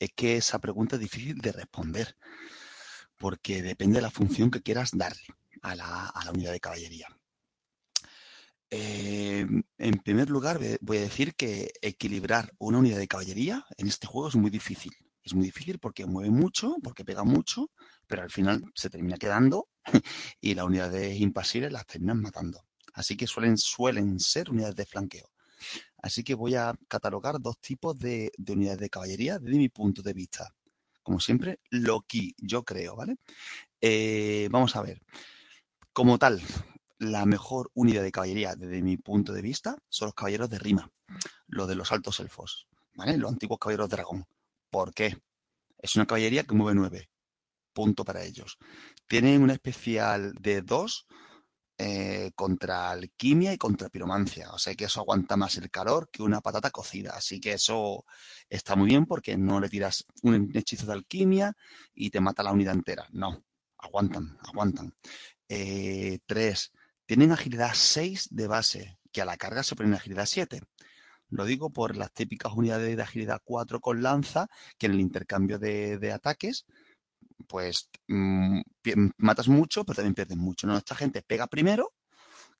[0.00, 2.16] es que esa pregunta es difícil de responder,
[3.16, 5.22] porque depende de la función que quieras darle
[5.62, 7.06] a la, a la unidad de caballería.
[8.70, 9.46] Eh,
[9.78, 14.28] en primer lugar, voy a decir que equilibrar una unidad de caballería en este juego
[14.28, 14.92] es muy difícil.
[15.22, 17.70] Es muy difícil porque mueve mucho, porque pega mucho,
[18.06, 19.68] pero al final se termina quedando
[20.40, 22.64] y las unidades impasibles las terminan matando.
[22.94, 25.30] Así que suelen, suelen ser unidades de flanqueo.
[26.02, 30.02] Así que voy a catalogar dos tipos de, de unidades de caballería desde mi punto
[30.02, 30.54] de vista.
[31.02, 33.16] Como siempre, lo que yo creo, ¿vale?
[33.80, 35.00] Eh, vamos a ver.
[35.92, 36.40] Como tal,
[36.98, 40.90] la mejor unidad de caballería desde mi punto de vista son los caballeros de rima,
[41.48, 43.16] los de los altos elfos, ¿vale?
[43.16, 44.26] Los antiguos caballeros dragón.
[44.70, 45.18] ¿Por qué?
[45.78, 47.10] Es una caballería que mueve nueve.
[47.72, 48.58] Punto para ellos.
[49.06, 51.06] Tienen una especial de dos
[51.82, 54.50] eh, contra alquimia y contra piromancia.
[54.52, 57.12] O sea que eso aguanta más el calor que una patata cocida.
[57.16, 58.04] Así que eso
[58.50, 61.56] está muy bien porque no le tiras un hechizo de alquimia
[61.94, 63.06] y te mata la unidad entera.
[63.12, 63.42] No.
[63.78, 64.94] aguantan, aguantan.
[65.48, 66.70] Eh, tres,
[67.06, 70.60] tienen agilidad 6 de base, que a la carga se ponen agilidad 7.
[71.30, 75.58] Lo digo por las típicas unidades de agilidad 4 con lanza, que en el intercambio
[75.58, 76.66] de, ataques,
[77.46, 78.60] pues mm,
[79.18, 80.66] matas mucho, pero también pierdes mucho.
[80.66, 80.76] ¿no?
[80.76, 81.92] Esta gente pega primero,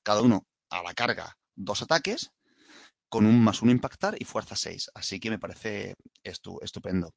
[0.03, 2.31] cada uno a la carga dos ataques,
[3.09, 4.91] con un más uno impactar y fuerza 6.
[4.95, 7.13] Así que me parece estupendo.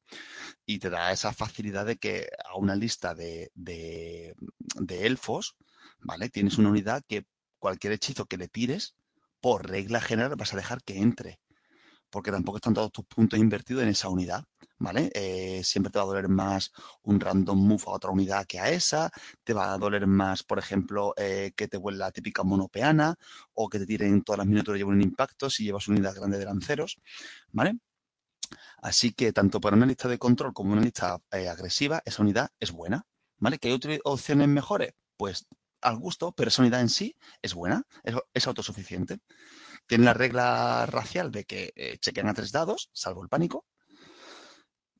[0.65, 4.35] Y te da esa facilidad de que a una lista de, de,
[4.75, 5.55] de elfos,
[5.99, 6.29] ¿vale?
[6.29, 7.25] Tienes una unidad que
[7.59, 8.95] cualquier hechizo que le tires,
[9.39, 11.39] por regla general, vas a dejar que entre
[12.15, 14.45] porque tampoco están todos tus puntos invertidos en esa unidad,
[14.79, 15.11] ¿vale?
[15.13, 16.71] Eh, siempre te va a doler más
[17.03, 19.11] un random move a otra unidad que a esa,
[19.43, 23.15] te va a doler más, por ejemplo, eh, que te vuelva la típica monopeana
[23.53, 26.15] o que te tiren todas las miniaturas y lleven un impacto si llevas una unidad
[26.15, 27.01] grande de lanceros,
[27.51, 27.79] ¿vale?
[28.81, 32.49] Así que tanto para una lista de control como una lista eh, agresiva, esa unidad
[32.61, 33.05] es buena,
[33.39, 33.57] ¿vale?
[33.57, 34.93] ¿Que hay otras opciones mejores?
[35.17, 35.47] Pues
[35.81, 37.83] al gusto, pero esa unidad en sí es buena,
[38.33, 39.19] es autosuficiente.
[39.87, 43.65] Tiene la regla racial de que eh, chequean a tres dados, salvo el pánico,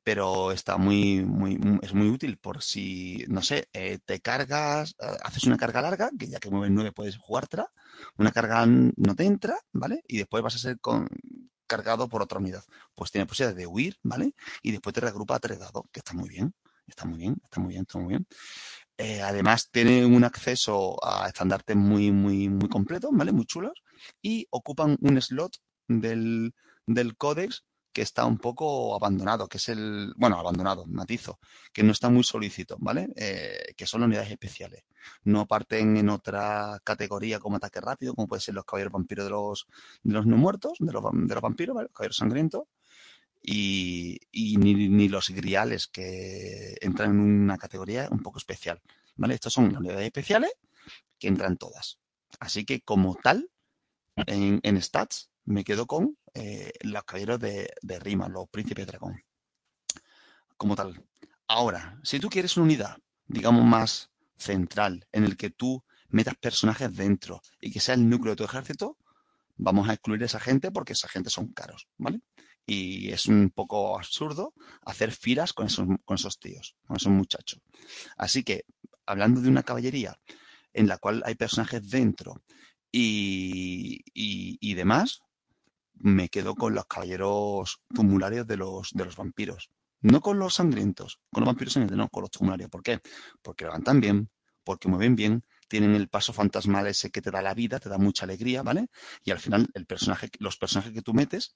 [0.04, 5.16] pero está muy, muy, es muy útil por si, no sé, eh, te cargas, eh,
[5.24, 7.72] haces una carga larga, que ya que mueves nueve puedes jugártela,
[8.16, 10.02] una carga no te entra, ¿vale?
[10.06, 10.76] Y después vas a ser
[11.66, 12.62] cargado por otra unidad.
[12.94, 14.34] Pues tiene posibilidad de huir, ¿vale?
[14.62, 16.54] Y después te regrupa a tres dados, que está muy bien,
[16.86, 18.26] está muy bien, está muy bien, está muy bien.
[19.24, 23.32] Además, tiene un acceso a estandartes muy, muy, muy completos, ¿vale?
[23.32, 23.82] Muy chulos.
[24.22, 25.56] Y ocupan un slot
[25.88, 26.54] del,
[26.86, 31.38] del códex que está un poco abandonado, que es el, bueno, abandonado, matizo,
[31.72, 33.08] que no está muy solícito, ¿vale?
[33.16, 34.84] Eh, que son las unidades especiales.
[35.24, 39.30] No parten en otra categoría como ataque rápido, como pueden ser los caballeros vampiros de
[39.30, 39.66] los,
[40.02, 41.86] de los no muertos, de los, de los vampiros, ¿vale?
[41.86, 42.64] Los caballeros sangrientos
[43.46, 44.18] y,
[44.58, 48.82] ni, los griales que entran en una categoría un poco especial.
[49.14, 49.34] ¿vale?
[49.34, 50.52] Estas son unidades especiales
[51.18, 51.98] que entran todas.
[52.40, 53.48] Así que como tal,
[54.16, 59.22] en, stats me quedo con eh, los caballeros de, de, Rima, los príncipes dragón.
[60.56, 61.04] Como tal.
[61.48, 62.96] Ahora, si tú quieres una unidad,
[63.26, 68.32] digamos, más central, en el que tú metas personajes dentro y que sea el núcleo
[68.32, 68.96] de tu ejército,
[69.56, 72.20] vamos a excluir a esa gente porque esa gente son caros, ¿vale?
[72.66, 74.52] y es un poco absurdo
[74.82, 77.60] hacer filas con esos, con esos tíos, con esos muchachos.
[78.16, 78.64] Así que,
[79.06, 80.18] hablando de una caballería
[80.72, 82.42] en la cual hay personajes dentro
[82.98, 85.20] y, y, demás,
[85.94, 89.70] me quedo con los caballeros tumularios de los, de los vampiros.
[90.00, 92.70] No con los sangrientos, con los vampiros sangrientos, no, con los tumularios.
[92.70, 93.00] ¿Por qué?
[93.42, 94.30] Porque levantan bien,
[94.64, 97.98] porque mueven bien, tienen el paso fantasmal ese que te da la vida, te da
[97.98, 98.86] mucha alegría, ¿vale?
[99.24, 101.54] Y al final el personaje, los personajes que tú metes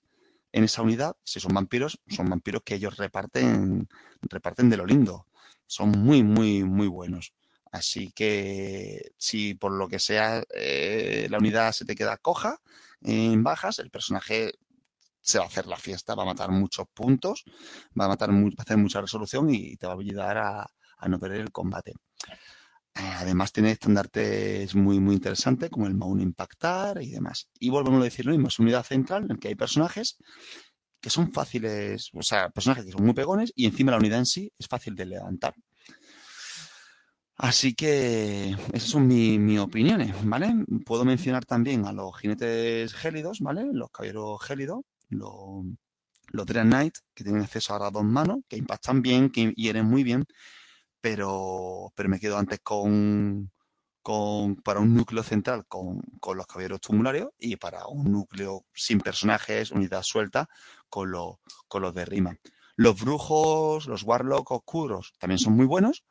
[0.52, 3.88] en esa unidad, si son vampiros, son vampiros que ellos reparten,
[4.22, 5.26] reparten de lo lindo.
[5.66, 7.32] Son muy, muy, muy buenos.
[7.70, 12.58] Así que si por lo que sea eh, la unidad se te queda coja
[13.02, 14.52] en bajas, el personaje
[15.20, 17.44] se va a hacer la fiesta, va a matar muchos puntos,
[17.98, 20.66] va a matar va a hacer mucha resolución y te va a ayudar a,
[20.98, 21.94] a no perder el combate.
[22.94, 27.48] Además tiene estandartes muy, muy interesantes como el Maun Impactar y demás.
[27.58, 30.16] Y volvemos a decir lo mismo, es unidad central en que hay personajes
[31.00, 34.26] que son fáciles, o sea, personajes que son muy pegones y encima la unidad en
[34.26, 35.54] sí es fácil de levantar.
[37.42, 40.54] Así que esas son mis opiniones, ¿vale?
[40.84, 43.64] Puedo mencionar también a los jinetes gélidos, ¿vale?
[43.72, 45.64] Los caballeros gélidos, los,
[46.32, 50.04] los Dread Knight, que tienen acceso a dos manos, que impactan bien, que hieren muy
[50.04, 50.26] bien,
[51.00, 53.50] pero, pero me quedo antes con,
[54.02, 59.00] con, para un núcleo central con, con, los caballeros tumularios y para un núcleo sin
[59.00, 60.46] personajes, unidad suelta,
[60.90, 61.10] con,
[61.68, 62.36] con los de rima.
[62.76, 66.04] Los brujos, los warlocks oscuros también son muy buenos,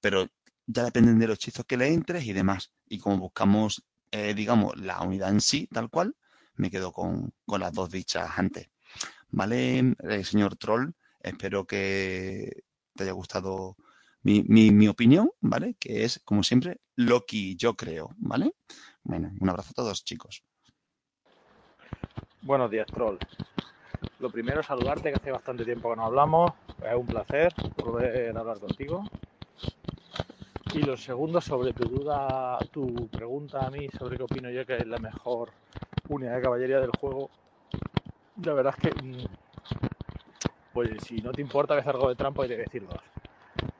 [0.00, 0.26] pero
[0.66, 2.72] ya dependen de los hechizos que le entres y demás.
[2.86, 6.16] Y como buscamos, eh, digamos, la unidad en sí, tal cual,
[6.54, 8.70] me quedo con, con las dos dichas antes.
[9.30, 10.92] ¿Vale, eh, señor Troll?
[11.20, 13.76] Espero que te haya gustado
[14.22, 15.76] mi, mi, mi, opinión, ¿vale?
[15.78, 18.54] Que es, como siempre, lo que yo creo, ¿vale?
[19.02, 20.44] Bueno, un abrazo a todos, chicos.
[22.42, 23.18] Buenos días, Troll.
[24.18, 26.52] Lo primero saludarte, que hace bastante tiempo que no hablamos.
[26.84, 29.04] Es un placer poder hablar contigo.
[30.74, 34.76] Y lo segundo, sobre tu duda, tu pregunta a mí sobre qué opino yo que
[34.76, 35.50] es la mejor
[36.08, 37.28] unidad de caballería del juego.
[38.42, 39.24] La verdad es que, mm,
[40.72, 43.00] pues si no te importa que algo de trampa, hay que decir dos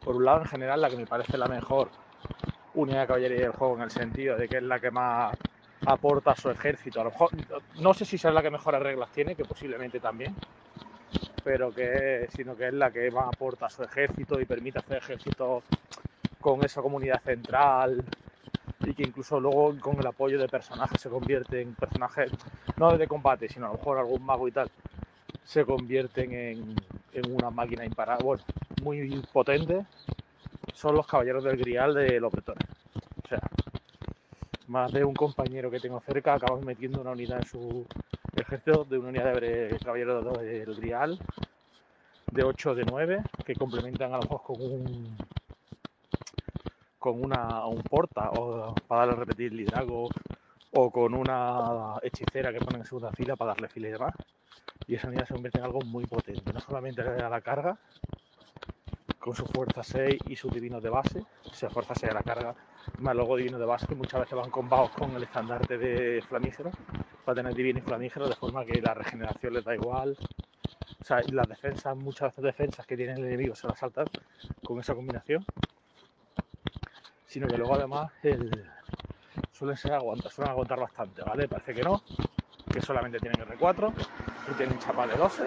[0.05, 1.89] por un lado, en general, la que me parece la mejor
[2.75, 5.37] unidad de caballería del juego, en el sentido de que es la que más
[5.87, 7.01] aporta a su ejército.
[7.01, 7.31] A lo mejor,
[7.81, 10.35] no sé si es la que mejores reglas tiene, que posiblemente también,
[11.45, 14.99] pero que sino que es la que más aporta a su ejército y permite hacer
[14.99, 15.63] ejércitos
[16.43, 18.05] con esa comunidad central
[18.81, 22.31] y que incluso luego con el apoyo de personajes se convierte en personajes,
[22.77, 24.71] no de combate, sino a lo mejor algún mago y tal,
[25.45, 26.77] se convierten en,
[27.15, 28.43] en una máquina imparable, bueno,
[28.83, 29.87] muy potente,
[30.75, 32.69] son los caballeros del grial de los bretones.
[33.25, 33.41] O sea,
[34.67, 37.87] más de un compañero que tengo cerca acaba metiendo una unidad en su
[38.35, 41.19] ejército de una unidad de caballeros del grial
[42.33, 45.17] de 8 de 9 que complementan a lo mejor con un
[47.03, 50.09] con una, un porta o para darle a repetir liderazgo
[50.75, 54.15] o con una hechicera que pone en segunda fila para darle fila y demás.
[54.87, 57.77] Y esa unidad se convierte en algo muy potente, no solamente a la carga,
[59.19, 62.23] con su fuerza 6 y sus divinos de base, o sea, fuerza 6 a la
[62.23, 62.55] carga,
[62.99, 66.71] más luego divinos de base que muchas veces van combados con el estandarte de flamígero,
[67.25, 70.17] para tener divino y flamígero, de forma que la regeneración les da igual.
[71.01, 74.07] O sea, las defensas, muchas veces defensas que tiene el enemigo se las saltan
[74.65, 75.45] con esa combinación
[77.33, 78.51] sino que luego además el,
[79.53, 81.49] suelen ser aguantar, suelen aguantar bastante, ¿vale?
[81.49, 82.03] Parece que no,
[82.71, 83.91] que solamente tienen R4
[84.51, 85.45] y tienen chapa de 12,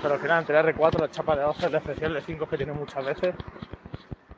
[0.00, 2.76] pero al final entre R4 la chapa de 12 la especial de 5 que tienen
[2.76, 3.34] muchas veces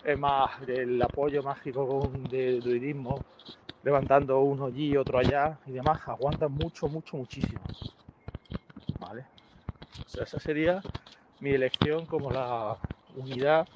[0.03, 3.25] es más del apoyo mágico de druidismo,
[3.85, 7.63] levantando uno allí, otro allá y demás, aguantan mucho, mucho, muchísimo.
[8.99, 9.25] ¿Vale?
[10.21, 10.83] Esa sería
[11.39, 12.77] mi elección como la
[13.17, 13.69] unidad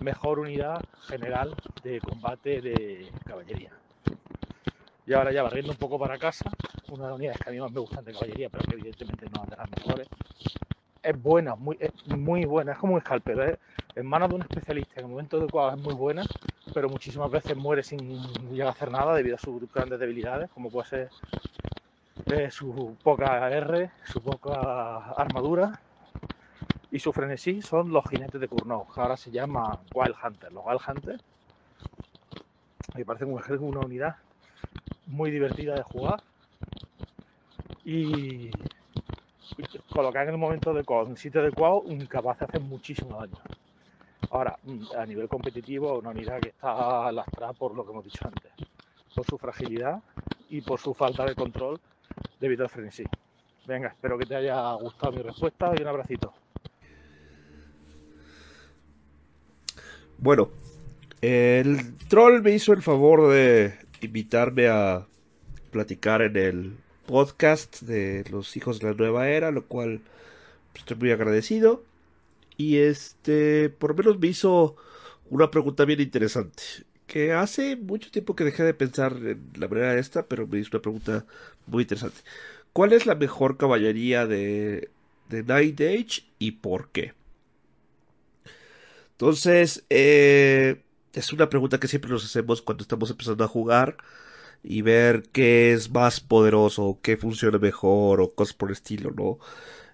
[0.00, 3.70] mejor unidad general de combate de caballería.
[5.06, 6.50] Y ahora ya barriendo un poco para casa,
[6.88, 9.26] una de las unidades que a mí más me gustan de caballería, pero que evidentemente
[9.34, 10.08] no es de las
[11.02, 13.58] es buena, muy, es muy buena, es como un escalpelo, ¿eh?
[13.94, 16.24] en manos de un especialista en el momento adecuado es muy buena,
[16.74, 20.70] pero muchísimas veces muere sin llegar a hacer nada debido a sus grandes debilidades, como
[20.70, 21.08] puede ser
[22.26, 25.80] eh, su poca R, su poca armadura
[26.90, 30.52] y su frenesí son los jinetes de Cournot, que ahora se llama Wild Hunter.
[30.52, 31.22] Los Wild Hunters
[32.94, 33.30] me parecen
[33.60, 34.16] una unidad
[35.06, 36.22] muy divertida de jugar
[37.84, 38.50] y
[39.92, 43.36] colocar en el momento adecuado, en el sitio adecuado, capaz de hacer muchísimo daño.
[44.30, 44.58] Ahora,
[44.96, 48.52] a nivel competitivo, una unidad que está lastrada por lo que hemos dicho antes,
[49.14, 50.02] por su fragilidad
[50.50, 51.80] y por su falta de control
[52.40, 53.04] debido al frenesí.
[53.66, 56.34] Venga, espero que te haya gustado mi respuesta y un abracito.
[60.20, 60.50] Bueno,
[61.20, 65.06] el troll me hizo el favor de invitarme a
[65.70, 70.00] platicar en el podcast de los hijos de la nueva era, lo cual
[70.72, 71.84] pues, estoy muy agradecido.
[72.56, 74.74] Y este, por lo menos me hizo
[75.30, 76.64] una pregunta bien interesante.
[77.06, 80.58] Que hace mucho tiempo que dejé de pensar en la manera de esta, pero me
[80.58, 81.26] hizo una pregunta
[81.68, 82.18] muy interesante.
[82.72, 84.90] ¿Cuál es la mejor caballería de,
[85.28, 87.17] de Night Age y por qué?
[89.18, 90.80] Entonces, eh,
[91.12, 93.96] es una pregunta que siempre nos hacemos cuando estamos empezando a jugar
[94.62, 99.40] y ver qué es más poderoso, qué funciona mejor o cosas por el estilo, ¿no?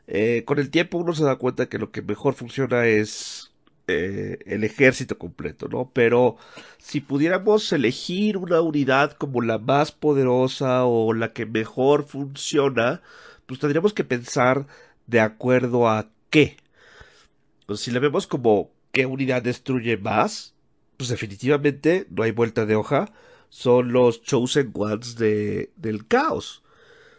[0.09, 3.53] Eh, con el tiempo uno se da cuenta que lo que mejor funciona es
[3.89, 5.91] eh, el ejército completo, ¿no?
[5.95, 6.37] Pero
[6.79, 13.01] si pudiéramos elegir una unidad como la más poderosa o la que mejor funciona,
[13.47, 14.67] pues tendríamos que pensar
[15.07, 16.59] de acuerdo a qué.
[17.67, 20.55] Pues si la vemos como ¿Qué unidad destruye más?
[20.97, 23.13] Pues definitivamente no hay vuelta de hoja.
[23.49, 26.63] Son los Chosen Ones de, del caos.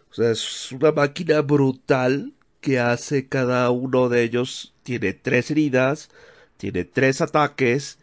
[0.10, 4.74] O sea, es una máquina brutal que hace cada uno de ellos.
[4.84, 6.10] Tiene tres heridas,
[6.56, 8.00] tiene tres ataques.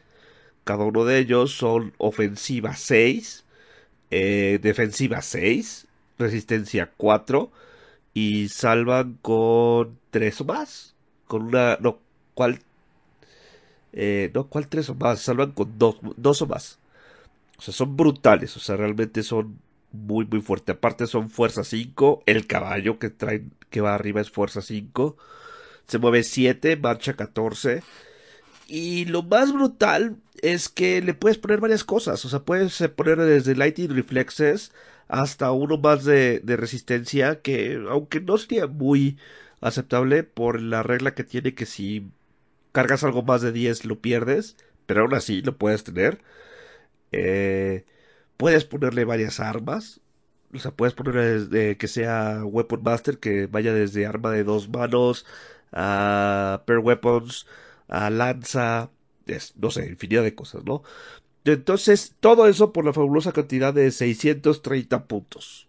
[0.65, 3.47] Cada uno de ellos son ofensiva 6,
[4.11, 5.87] eh, defensiva 6,
[6.19, 7.51] resistencia 4
[8.13, 10.95] y salvan con tres o más.
[11.27, 11.79] Con una.
[11.81, 12.01] No,
[12.35, 12.61] ¿cuál
[13.93, 15.21] eh, no, ¿cuál tres o más?
[15.21, 16.79] Salvan con dos, dos o más.
[17.59, 18.57] O sea, son brutales.
[18.57, 19.59] O sea, realmente son
[19.93, 20.77] muy, muy fuertes.
[20.77, 22.25] Aparte son fuerza 5.
[22.27, 25.17] El caballo que trae, que va arriba es fuerza 5.
[25.87, 27.83] Se mueve 7, marcha 14.
[28.69, 32.25] Y lo más brutal es que le puedes poner varias cosas.
[32.25, 34.73] O sea, puedes poner desde Lightning Reflexes
[35.09, 39.19] hasta uno más de, de resistencia que, aunque no sería muy
[39.61, 42.11] aceptable por la regla que tiene que si
[42.73, 44.57] cargas algo más de 10 lo pierdes,
[44.87, 46.21] pero aún así lo puedes tener.
[47.13, 47.85] Eh,
[48.37, 50.01] puedes ponerle varias armas.
[50.55, 55.27] O sea, puedes ponerle que sea Weapon Master, que vaya desde arma de dos manos
[55.73, 57.47] a Per Weapons,
[57.89, 58.91] a lanza,
[59.57, 60.83] no sé, infinidad de cosas, ¿no?
[61.45, 65.69] Entonces, todo eso por la fabulosa cantidad de 630 puntos.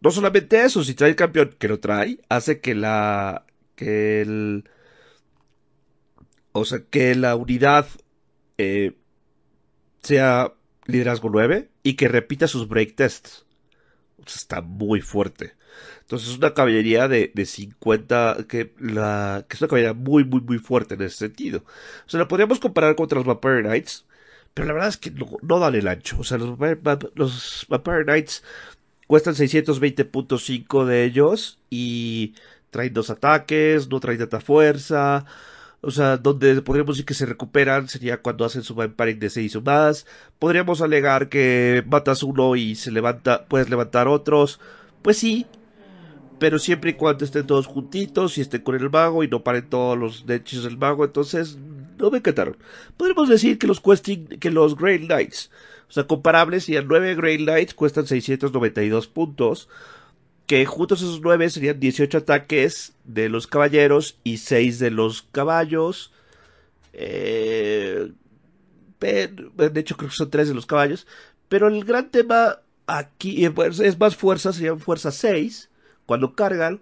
[0.00, 3.46] No solamente eso, si trae el campeón que lo trae, hace que la.
[3.76, 4.64] que el
[6.58, 7.86] o sea, que la unidad
[8.58, 8.92] eh,
[10.02, 10.52] sea
[10.86, 13.46] liderazgo 9 y que repita sus break tests.
[14.26, 15.54] está muy fuerte.
[16.00, 20.40] Entonces es una caballería de, de 50, que, la, que es una caballería muy, muy,
[20.40, 21.64] muy fuerte en ese sentido.
[22.06, 24.06] O sea, la podríamos comparar contra los Vampire Knights,
[24.54, 26.16] pero la verdad es que no, dan el ancho.
[26.20, 26.56] O sea, los,
[27.14, 28.44] los Vampire Knights
[29.06, 32.34] cuestan 620.5 de ellos y
[32.70, 35.24] traen dos ataques, no traen tanta fuerza.
[35.86, 39.54] O sea, donde podríamos decir que se recuperan sería cuando hacen su vampiring de 6
[39.54, 40.04] o más.
[40.40, 44.58] Podríamos alegar que matas uno y se levanta, puedes levantar otros.
[45.02, 45.46] Pues sí,
[46.40, 49.70] pero siempre y cuando estén todos juntitos y estén con el mago y no paren
[49.70, 51.56] todos los hechizos del mago, entonces
[51.98, 52.56] no me encantaron.
[52.96, 55.52] Podríamos decir que los questing, que los Grey Knights,
[55.88, 59.68] o sea, comparables, a 9 Grey Knights cuestan 692 puntos,
[60.46, 66.12] que juntos esos 9 serían 18 ataques de los caballeros y 6 de los caballos.
[66.92, 68.12] Eh,
[69.00, 71.06] de hecho, creo que son 3 de los caballos.
[71.48, 75.68] Pero el gran tema aquí es más fuerza, serían fuerza 6
[76.06, 76.80] cuando cargan.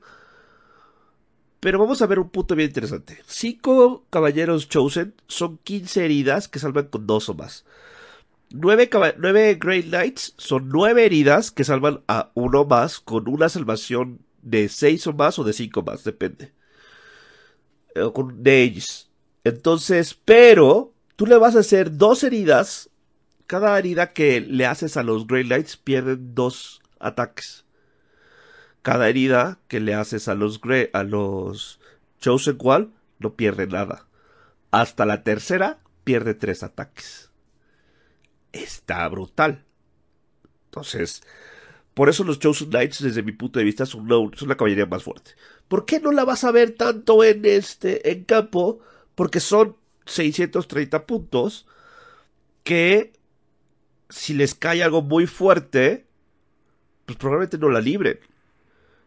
[1.60, 3.22] Pero vamos a ver un punto bien interesante.
[3.26, 7.64] 5 caballeros chosen son 15 heridas que salvan con 2 o más.
[8.56, 14.68] 9, Great Knights son 9 heridas que salvan a 1 más con una salvación de
[14.68, 16.52] 6 o más o de 5 más, depende.
[17.96, 19.10] Eh, de ellos.
[19.42, 22.90] Entonces, pero tú le vas a hacer 2 heridas.
[23.48, 27.64] Cada herida que le haces a los Great Knights pierden 2 ataques.
[28.82, 30.60] Cada herida que le haces a los,
[30.92, 31.80] a los
[32.20, 34.06] Chosen One no pierde nada.
[34.70, 37.33] Hasta la tercera pierde 3 ataques
[38.54, 39.64] está brutal.
[40.66, 41.22] Entonces,
[41.94, 45.32] por eso los Chosen Knights, desde mi punto de vista, son, la caballería más fuerte.
[45.68, 48.80] ¿Por qué no la vas a ver tanto en este en campo?
[49.14, 49.76] Porque son
[50.06, 51.66] 630 puntos
[52.64, 53.12] que
[54.08, 56.06] si les cae algo muy fuerte,
[57.06, 58.18] pues probablemente no la libren.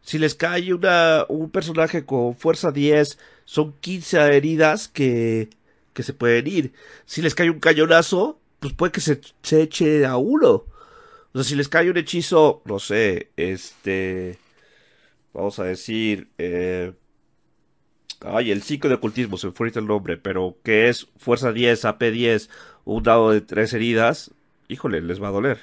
[0.01, 5.49] Si les cae una, un personaje con fuerza 10, son 15 heridas que,
[5.93, 6.73] que se pueden ir.
[7.05, 9.19] Si les cae un cañonazo, pues puede que se,
[9.51, 10.49] eche a uno.
[10.49, 14.39] O sea, si les cae un hechizo, no sé, este,
[15.33, 16.93] vamos a decir, eh,
[18.21, 21.85] ay, el 5 de ocultismo, se me fue el nombre, pero que es fuerza 10,
[21.85, 22.49] AP 10,
[22.85, 24.31] un dado de tres heridas,
[24.67, 25.59] híjole, les va a doler.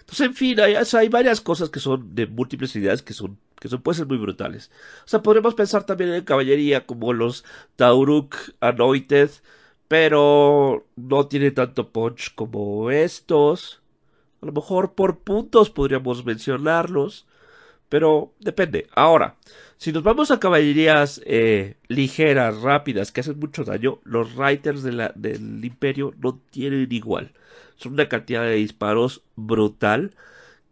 [0.00, 3.68] Entonces, en fin, hay, hay varias cosas que son de múltiples heridas que son que
[3.68, 4.70] son, pueden ser muy brutales.
[5.04, 7.44] O sea, podemos pensar también en caballería como los
[7.76, 9.30] Tauruk Anointed,
[9.88, 13.80] pero no tiene tanto punch como estos.
[14.42, 17.26] A lo mejor por puntos podríamos mencionarlos,
[17.88, 18.86] pero depende.
[18.94, 19.36] Ahora,
[19.76, 25.64] si nos vamos a caballerías eh, ligeras, rápidas, que hacen mucho daño, los Riders del
[25.64, 27.32] Imperio no tienen igual.
[27.76, 30.14] Son una cantidad de disparos brutal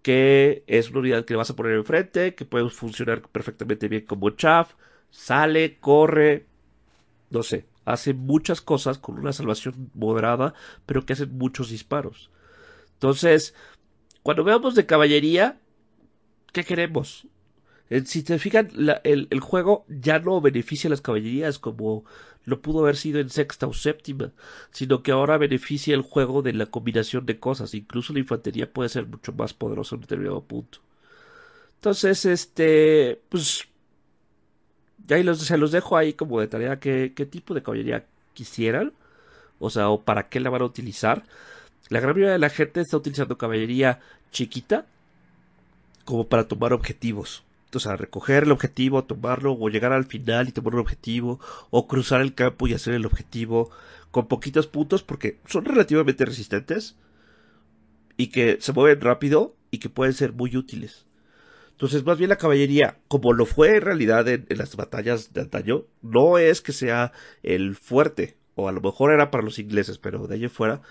[0.04, 4.28] que es una unidad que vas a poner enfrente, que puede funcionar perfectamente bien como
[4.30, 4.74] chaff,
[5.10, 6.44] sale, corre,
[7.30, 10.54] no sé, hace muchas cosas con una salvación moderada,
[10.86, 12.30] pero que hacen muchos disparos.
[12.94, 13.54] Entonces,
[14.22, 15.60] cuando veamos de caballería,
[16.52, 17.26] ¿qué queremos?
[17.90, 18.70] Eh, si te fijan,
[19.04, 22.04] el, el, juego ya no beneficia a las caballerías como
[22.44, 24.32] lo pudo haber sido en sexta o séptima,
[24.70, 27.74] sino que ahora beneficia el juego de la combinación de cosas.
[27.74, 30.78] Incluso la infantería puede ser mucho más poderosa en determinado punto.
[31.76, 33.66] Entonces, este, pues
[35.06, 38.92] ya los, se los dejo ahí como de tarea qué, qué tipo de caballería quisieran.
[39.58, 41.22] O sea, o para qué la van a utilizar.
[41.88, 44.00] La gran mayoría de la gente está utilizando caballería
[44.32, 44.86] chiquita
[46.04, 47.44] como para tomar objetivos.
[47.72, 51.40] O sea, recoger el objetivo, tomarlo, o llegar al final y tomar un objetivo,
[51.70, 53.70] o cruzar el campo y hacer el objetivo
[54.10, 56.94] con poquitos puntos porque son relativamente resistentes
[58.16, 61.04] y que se mueven rápido y que pueden ser muy útiles.
[61.74, 65.84] Entonces, más bien la caballería, como lo fue en realidad en, las batallas de antaño,
[66.02, 67.12] no es que sea
[67.42, 70.82] el fuerte, o a lo mejor era para los ingleses, pero de allí fuera,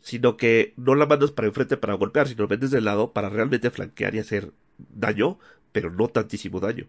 [0.00, 3.28] sino que no la mandas para enfrente para golpear, sino la vendes de lado para
[3.28, 5.38] realmente flanquear y hacer daño,
[5.72, 6.86] pero no tantísimo daño.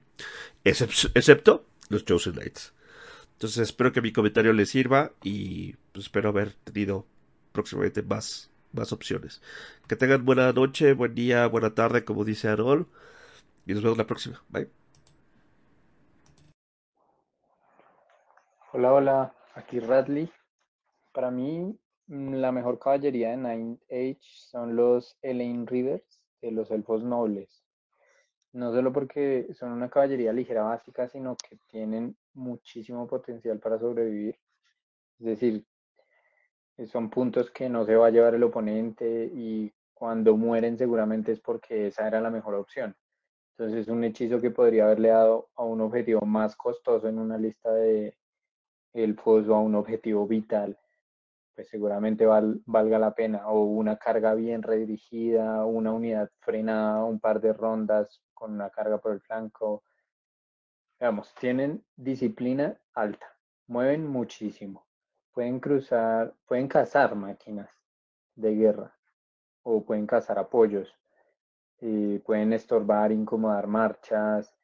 [0.64, 2.74] excepto los Chosen Knights.
[3.34, 7.06] Entonces espero que mi comentario les sirva y pues, espero haber tenido
[7.52, 9.42] próximamente más, más opciones.
[9.88, 12.88] Que tengan buena noche, buen día, buena tarde, como dice Arol.
[13.66, 14.44] Y nos vemos la próxima.
[14.50, 14.70] Bye.
[18.74, 20.32] Hola, hola, aquí Radley.
[21.12, 26.72] Para mí, mm, la mejor caballería de Nine Age son los Elaine Readers, de los
[26.72, 27.64] elfos nobles.
[28.54, 34.40] No solo porque son una caballería ligera básica, sino que tienen muchísimo potencial para sobrevivir.
[35.20, 35.66] Es decir,
[36.88, 41.40] son puntos que no se va a llevar el oponente y cuando mueren seguramente es
[41.40, 42.96] porque esa era la mejor opción.
[43.52, 47.38] Entonces es un hechizo que podría haberle dado a un objetivo más costoso en una
[47.38, 48.18] lista de
[48.94, 50.80] elfos o a un objetivo vital,
[51.54, 53.48] pues seguramente valga la pena.
[53.50, 59.00] O una carga bien redirigida, una unidad frenada, un par de rondas con una carga
[59.00, 59.84] por el flanco.
[61.00, 63.28] Veamos, tienen disciplina alta,
[63.68, 64.88] mueven muchísimo,
[65.32, 67.70] pueden cruzar, pueden cazar máquinas
[68.36, 68.98] de guerra
[69.64, 70.94] o pueden cazar apoyos,
[71.82, 74.56] eh, pueden estorbar, incomodar marchas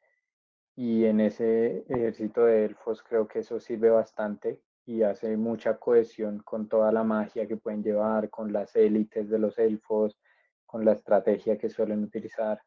[0.76, 6.38] y en ese ejército de elfos creo que eso sirve bastante y hace mucha cohesión
[6.44, 10.16] con toda la magia que pueden llevar, con las élites de los elfos,
[10.64, 12.62] con la estrategia que suelen utilizar.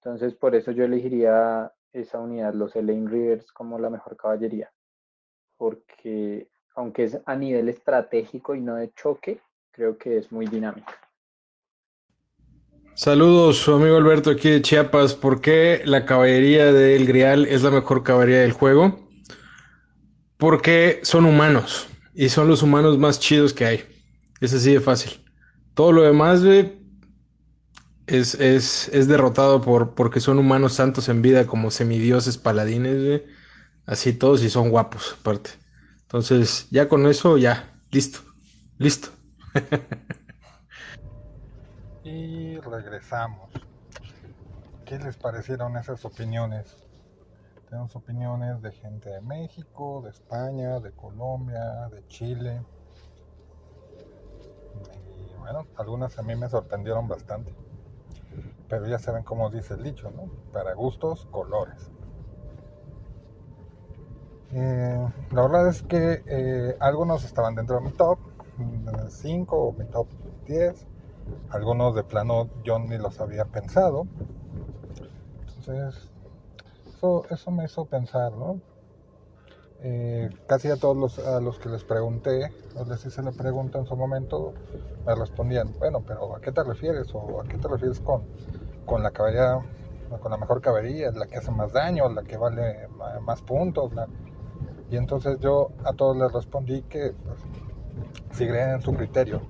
[0.00, 4.72] Entonces por eso yo elegiría esa unidad, los Elaine Rivers, como la mejor caballería,
[5.58, 9.40] porque aunque es a nivel estratégico y no de choque,
[9.72, 11.07] creo que es muy dinámica.
[12.98, 15.14] Saludos, su amigo Alberto aquí de Chiapas.
[15.14, 19.08] ¿Por qué la caballería del Grial es la mejor caballería del juego?
[20.36, 23.84] Porque son humanos y son los humanos más chidos que hay.
[24.40, 25.12] Es así de fácil.
[25.74, 26.42] Todo lo demás,
[28.08, 33.22] es, es, es, derrotado por, porque son humanos santos en vida como semidioses paladines,
[33.86, 35.50] Así todos y son guapos, aparte.
[36.02, 38.18] Entonces, ya con eso, ya, listo,
[38.76, 39.10] listo.
[42.08, 43.50] y regresamos.
[44.84, 46.76] ¿Qué les parecieron esas opiniones?
[47.68, 52.62] Tenemos opiniones de gente de México, de España, de Colombia, de Chile.
[55.18, 57.54] Y bueno, algunas a mí me sorprendieron bastante.
[58.68, 60.30] Pero ya saben cómo dice el dicho, ¿no?
[60.52, 61.90] Para gustos, colores.
[64.52, 68.18] Eh, la verdad es que eh, algunos estaban dentro de mi top
[69.10, 70.08] 5 o mi top
[70.46, 70.86] 10
[71.50, 74.06] algunos de plano yo ni los había pensado.
[75.40, 76.08] Entonces,
[76.96, 78.60] eso, eso me hizo pensar, ¿no?
[79.80, 83.78] Eh, casi a todos los, a los que les pregunté, o les hice la pregunta
[83.78, 84.52] en su momento,
[85.06, 87.14] me respondían, bueno, pero ¿a qué te refieres?
[87.14, 88.22] ¿O a qué te refieres con,
[88.84, 89.60] con la caballería,
[90.20, 92.88] con la mejor caballería, la que hace más daño, la que vale
[93.22, 93.92] más puntos?
[94.90, 97.38] Y entonces yo a todos les respondí que pues,
[98.36, 99.42] seguirían en su criterio,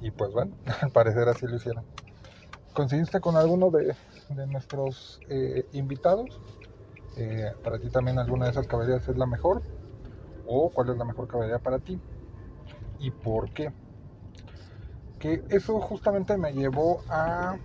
[0.00, 1.84] y pues bueno, al parecer así lo hicieron.
[2.72, 3.96] ¿Conseguiste con alguno de,
[4.48, 6.40] nuestros eh, invitados?
[7.16, 9.62] Eh, ¿Para ti también alguna de esas caballerías es la mejor?
[10.46, 11.98] ¿O cuál es la mejor caballería para ti?
[12.98, 13.72] ¿Y por qué?
[15.18, 17.56] Que eso justamente me llevó a,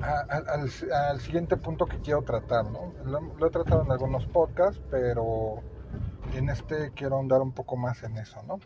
[0.00, 2.92] al, siguiente punto que quiero tratar, ¿no?
[3.04, 5.56] lo, he tratado en algunos podcasts, pero
[6.34, 8.58] en este quiero andar un poco más en eso, ¿no?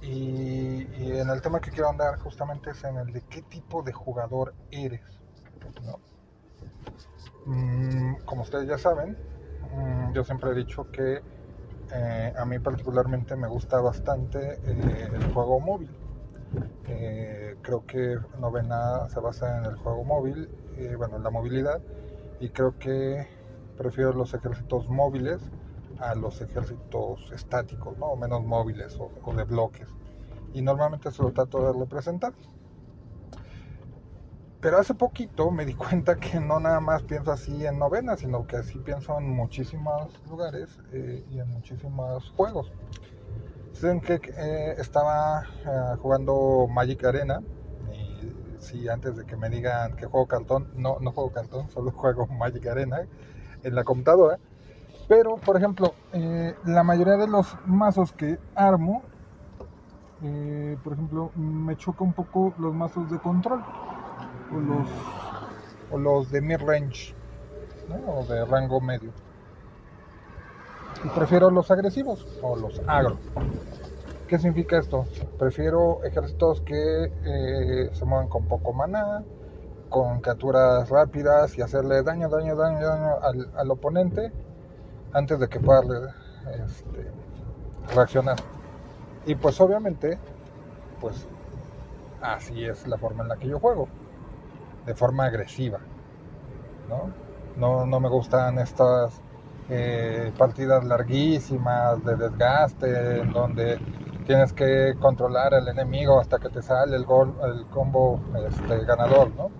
[0.00, 3.92] Y, en el tema que quiero andar justamente es en el de qué tipo de
[3.92, 5.00] jugador eres.
[7.46, 9.16] Mm, como ustedes ya saben,
[9.72, 11.22] mm, yo siempre he dicho que
[11.90, 15.90] eh, a mí particularmente me gusta bastante eh, el juego móvil.
[16.86, 20.48] Eh, creo que Novena se basa en el juego móvil,
[20.96, 21.82] bueno, en la movilidad,
[22.38, 23.26] y creo que
[23.76, 25.40] prefiero los ejércitos móviles
[26.00, 28.06] a los ejércitos estáticos, ¿no?
[28.06, 29.88] o menos móviles o, de bloques.
[30.54, 32.32] Y normalmente se lo trato de representar.
[34.60, 38.46] Pero hace poquito me di cuenta que no nada más pienso así en novena, sino
[38.46, 42.72] que así pienso en muchísimos lugares eh, y en muchísimos juegos.
[43.72, 47.40] Saben que eh, estaba eh, jugando Magic Arena
[47.92, 51.92] y si antes de que me digan que juego cartón, no, no juego cartón, solo
[51.92, 53.06] juego Magic Arena
[53.62, 54.38] en la computadora.
[55.08, 59.02] Pero, por ejemplo, eh, la mayoría de los mazos que armo,
[60.22, 63.64] eh, por ejemplo, me choca un poco los mazos de control
[64.52, 64.88] o los,
[65.92, 67.14] o los de mid-range
[68.06, 69.10] o de rango medio.
[71.02, 73.16] Y prefiero los agresivos o los agro.
[74.26, 75.06] ¿Qué significa esto?
[75.38, 79.24] Prefiero ejércitos que eh, se muevan con poco maná,
[79.88, 84.32] con capturas rápidas y hacerle daño, daño, daño, daño al, al oponente
[85.12, 85.82] antes de que pueda
[86.64, 87.10] este,
[87.94, 88.36] reaccionar.
[89.26, 90.18] Y pues obviamente,
[91.00, 91.26] pues
[92.22, 93.88] así es la forma en la que yo juego,
[94.86, 95.78] de forma agresiva.
[97.56, 99.20] No, no, me gustan estas
[99.68, 103.78] eh, partidas larguísimas de desgaste, en donde
[104.26, 109.30] tienes que controlar al enemigo hasta que te sale el gol, el combo este, ganador,
[109.36, 109.50] ¿no?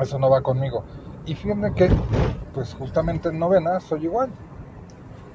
[0.00, 0.84] eso no va conmigo.
[1.28, 1.90] Y fíjense que,
[2.54, 4.30] pues justamente en novena soy igual.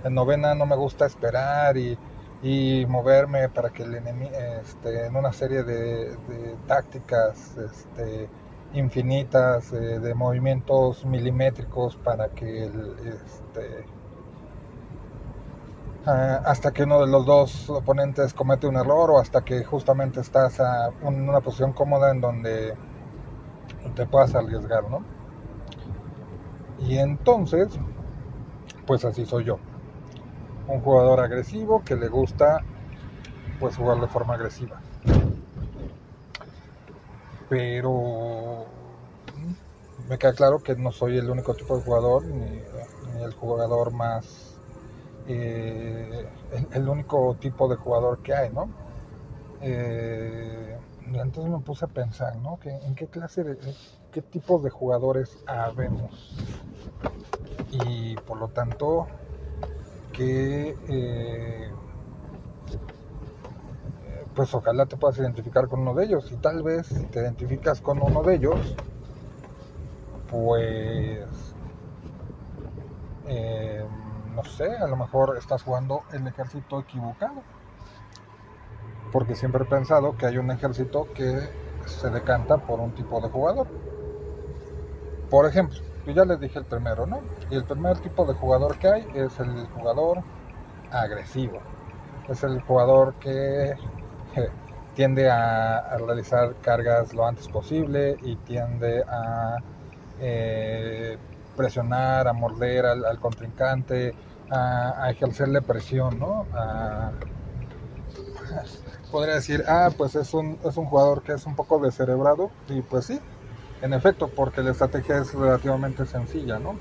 [0.04, 1.98] en novena no me gusta esperar y,
[2.42, 4.32] y moverme para que el enemigo,
[4.62, 6.18] este, en una serie de,
[6.68, 8.28] tácticas este,
[8.74, 13.86] infinitas, eh, de movimientos milimétricos para que el, este,
[16.08, 20.22] ah, hasta que uno de los dos oponentes comete un error o hasta que justamente
[20.22, 20.60] estás
[21.04, 22.74] en una posición cómoda en donde
[23.96, 25.13] te puedas arriesgar, ¿no?
[26.88, 27.70] Y entonces,
[28.86, 29.58] pues así soy yo.
[30.68, 32.64] Un jugador agresivo que le gusta
[33.60, 34.82] pues jugar de forma agresiva.
[37.50, 38.66] Pero
[39.38, 42.62] mm, me queda claro que no soy el único tipo de jugador ni,
[43.24, 44.60] el jugador más
[45.28, 46.28] eh,
[46.74, 48.68] el, único tipo de jugador que hay, ¿no?
[49.62, 50.78] Eh,
[51.14, 52.60] entonces me puse a pensar, ¿no?
[52.60, 53.58] ¿Que, ¿En qué clase de,
[54.14, 56.38] qué tipos de jugadores habemos?
[57.72, 59.08] Y por lo tanto,
[60.14, 61.72] que eh,
[64.36, 66.32] pues ojalá te puedas identificar con uno de ellos.
[66.32, 68.76] Y tal vez si te identificas con uno de ellos,
[70.30, 71.28] pues
[73.28, 73.86] eh,
[74.36, 77.42] no sé, a lo mejor estás jugando el ejército equivocado
[79.14, 81.48] porque siempre he pensado que hay un ejército que
[81.86, 83.68] se decanta por un tipo de jugador.
[85.34, 87.20] Por ejemplo, yo ya les dije el primero, ¿no?
[87.50, 90.22] Y el primer tipo de jugador que hay es el jugador
[90.92, 91.60] agresivo.
[92.30, 93.74] Es el jugador que
[94.96, 99.58] tiende a, realizar cargas lo antes posible y tiende a
[100.20, 101.18] eh,
[101.58, 104.14] presionar, a morder al, contrincante,
[104.52, 106.46] a, ejercerle presión, ¿no?
[109.12, 112.84] Podría decir, ah, pues es un, es un jugador que es un poco descerebrado, y
[112.84, 113.20] pues sí,
[113.84, 116.80] en efecto, porque la estrategia es relativamente sencilla, ¿no?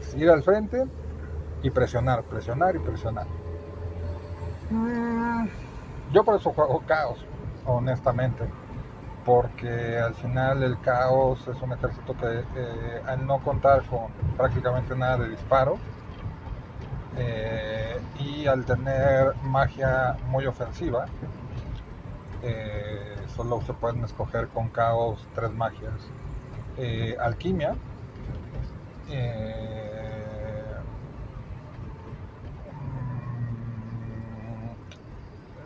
[0.00, 0.84] Es ir al frente
[1.62, 3.26] y presionar, presionar y presionar.
[4.68, 5.46] Mm,
[6.12, 7.24] yo por eso juego caos,
[7.66, 8.44] honestamente,
[9.24, 14.96] porque al final el caos es un ejército que eh, al no contar con prácticamente
[14.96, 15.78] nada de disparo,
[17.16, 21.06] eh, y al tener magia muy ofensiva,
[22.42, 26.10] eh, solo se pueden escoger con caos tres magias.
[26.76, 27.76] Eh, alquimia,
[29.08, 30.74] eh,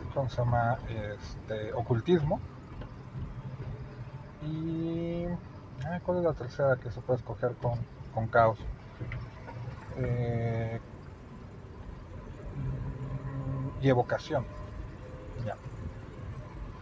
[0.05, 0.77] mm, ¿cómo se llama?
[0.87, 2.39] Este, ocultismo.
[4.45, 5.25] Y
[5.85, 7.79] ah, ¿cuál es la tercera que se puede escoger con,
[8.13, 8.59] con caos?
[9.97, 10.79] Eh,
[13.81, 14.45] y evocación.
[15.43, 15.55] Ya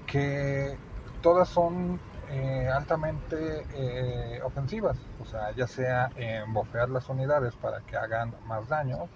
[0.07, 0.77] que
[1.21, 7.81] todas son eh, altamente eh, ofensivas, o sea, ya sea en bofear las unidades para
[7.81, 9.09] que hagan más daño,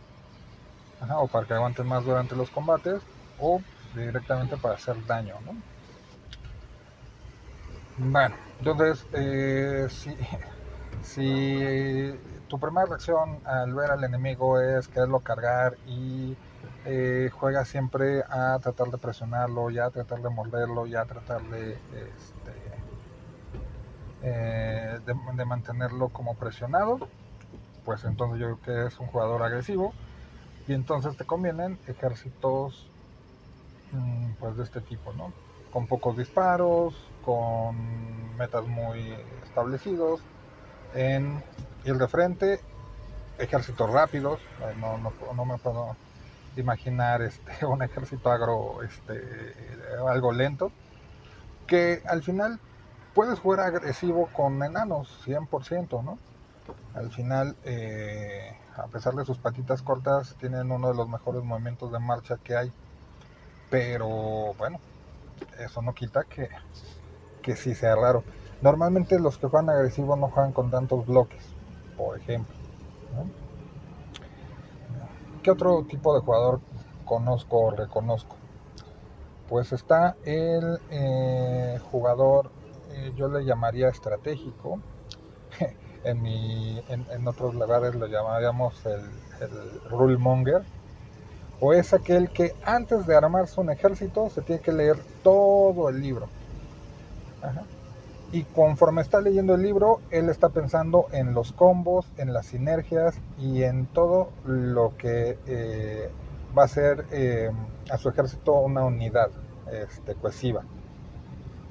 [1.23, 3.05] o para que aguanten más durante los combates,
[3.37, 3.61] o
[3.93, 5.61] directamente para hacer daño, ¿no?
[7.95, 10.15] Bueno, entonces, eh, si,
[11.01, 12.11] si
[12.47, 16.37] tu primera reacción al ver al enemigo es quererlo cargar y
[16.83, 21.41] eh, juega siempre a tratar de presionarlo, ya a tratar de morderlo, ya a tratar
[21.43, 22.60] de, este,
[24.23, 26.99] eh, de, mantenerlo como presionado,
[27.85, 29.93] pues entonces yo creo que es un jugador agresivo
[30.67, 32.87] y entonces te convienen ejércitos
[33.91, 35.33] mmm, pues de este tipo, ¿no?
[35.71, 40.21] Con pocos disparos, con metas muy establecidos,
[40.93, 41.43] en
[41.85, 42.59] ir de frente,
[43.39, 44.39] ejércitos rápidos,
[44.79, 45.95] no, no, no me puedo
[46.57, 49.21] imaginar este, un ejército agro este,
[50.07, 50.71] algo lento,
[51.67, 52.59] que al final
[53.13, 56.17] puedes jugar agresivo con enanos, 100%, ¿no?
[56.93, 61.91] Al final, eh, a pesar de sus patitas cortas, tienen uno de los mejores movimientos
[61.91, 62.71] de marcha que hay.
[63.69, 64.79] Pero bueno,
[65.57, 66.49] eso no quita que,
[67.41, 68.23] que sí sea raro.
[68.61, 71.43] Normalmente los que juegan agresivo no juegan con tantos bloques,
[71.97, 72.55] por ejemplo.
[75.41, 76.61] ¿Qué otro tipo de jugador
[77.05, 78.35] conozco o reconozco?
[79.49, 82.51] Pues está el eh, jugador,
[82.91, 84.79] eh, yo le llamaría estratégico,
[86.03, 89.01] en, mi, en, otros lugares lo llamaríamos el,
[89.41, 90.63] el rule monger,
[91.59, 96.01] o es aquel que antes de armarse un ejército se tiene que leer todo el
[96.01, 96.27] libro.
[98.31, 103.15] Y conforme está leyendo el libro, él está pensando en los combos, en las sinergias
[103.37, 106.09] y en todo lo que eh,
[106.57, 107.51] va a ser eh,
[107.89, 109.31] a su ejército una unidad
[109.71, 110.61] este, cohesiva.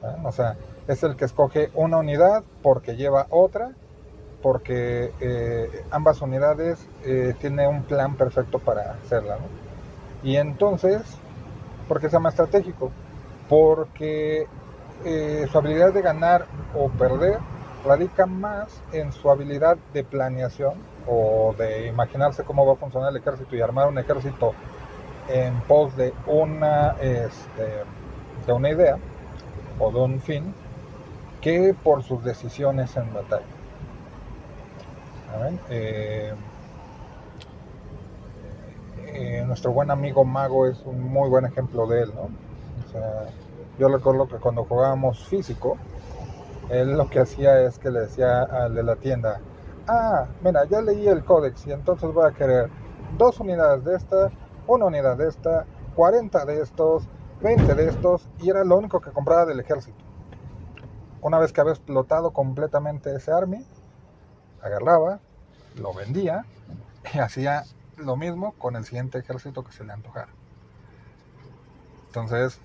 [0.02, 0.16] ¿eh?
[0.22, 0.56] O sea,
[0.89, 3.72] es el que escoge una unidad porque lleva otra
[4.43, 9.39] porque eh, ambas unidades eh, tienen un plan perfecto para hacerla.
[10.22, 11.03] Y entonces,
[11.89, 12.91] ¿por qué se llama estratégico?
[13.49, 14.47] Porque
[15.05, 17.39] eh, su habilidad de ganar o perder
[17.85, 20.74] radica más en su habilidad de planeación
[21.07, 24.53] o de imaginarse cómo va a funcionar el ejército y armar un ejército
[25.28, 27.85] en pos de una, este,
[28.47, 28.99] de una idea
[29.78, 30.55] o de un fin
[31.41, 33.45] que por sus decisiones en batalla.
[35.70, 36.32] Eh,
[39.07, 42.22] eh, nuestro buen amigo Mago es un muy buen ejemplo de él, ¿no?
[42.22, 43.26] O sea,
[43.78, 45.76] yo recuerdo que cuando jugábamos físico,
[46.68, 49.41] él lo que hacía es que le decía al de la tienda,
[49.88, 52.70] ah, mira, ya leí el códex y entonces voy a querer
[53.16, 54.30] dos unidades de esta,
[54.66, 55.64] una unidad de esta,
[55.95, 57.09] 40 de estos,
[57.41, 59.99] 20 de estos, y era lo único que compraba del ejército.
[61.22, 63.64] Una vez que había explotado completamente ese army,
[64.62, 65.20] agarraba,
[65.76, 66.44] lo vendía
[67.14, 67.64] y hacía
[67.96, 70.32] lo mismo con el siguiente ejército que se le antojara.
[72.06, 72.58] Entonces,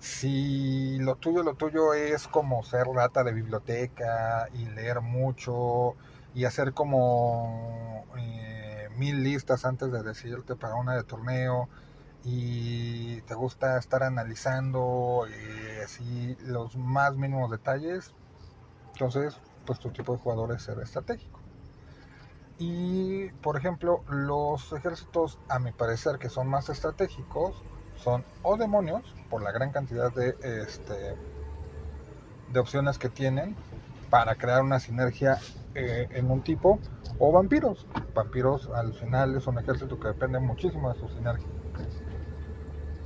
[0.00, 5.94] si lo tuyo, lo tuyo es como ser rata de biblioteca y leer mucho
[6.34, 11.68] y hacer como eh, mil listas antes de decidirte para una de torneo
[12.30, 18.12] y te gusta estar analizando eh, así los más mínimos detalles,
[18.92, 21.40] entonces pues tu tipo de jugador es ser estratégico.
[22.58, 27.62] Y por ejemplo, los ejércitos, a mi parecer, que son más estratégicos,
[27.96, 31.16] son o demonios, por la gran cantidad de, este,
[32.48, 33.56] de opciones que tienen
[34.10, 35.38] para crear una sinergia
[35.74, 36.80] eh, en un tipo,
[37.18, 37.86] o vampiros.
[38.14, 41.57] Vampiros al final es un ejército que depende muchísimo de su sinergia.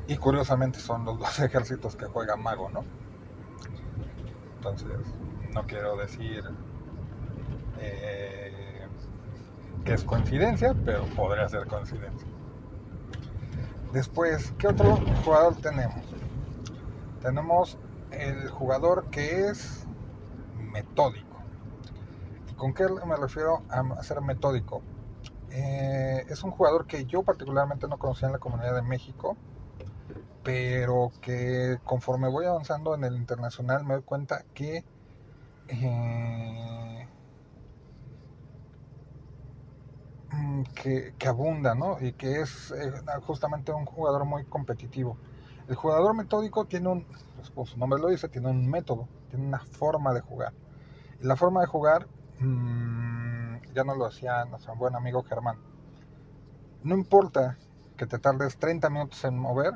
[0.07, 2.85] Y curiosamente son los dos ejércitos que juega Mago, ¿no?
[4.57, 4.99] Entonces,
[5.53, 6.45] no quiero decir
[7.81, 8.87] eh,
[9.85, 12.29] que es coincidencia, pero podría ser coincidencia.
[13.93, 16.05] Después, ¿qué otro jugador tenemos?
[17.21, 17.77] Tenemos
[18.11, 19.87] el jugador que es
[20.57, 21.37] metódico.
[22.51, 24.83] ¿Y con qué me refiero a ser metódico?
[25.51, 29.37] Eh, es un jugador que yo particularmente no conocía en la comunidad de México,
[30.43, 34.85] pero que conforme voy avanzando en el internacional me doy cuenta que
[35.69, 37.09] eh,
[40.33, 41.99] Mm, que, abunda, ¿no?
[42.01, 42.91] Y que es eh,
[43.27, 45.17] justamente un jugador muy competitivo.
[45.69, 47.07] El jugador metódico tiene un,
[47.55, 50.53] pues, su nombre lo dice, tiene un método, tiene una forma de jugar.
[51.21, 52.09] La forma de jugar,
[52.41, 55.59] mm, ya nos lo decía nuestro buen amigo Germán,
[56.83, 57.59] no importa
[57.97, 59.75] que te tardes 30 minutos en mover,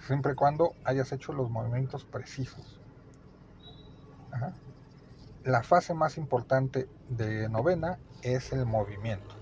[0.00, 2.80] siempre y cuando hayas hecho los movimientos precisos.
[5.44, 9.34] La fase más importante de novena es el movimiento.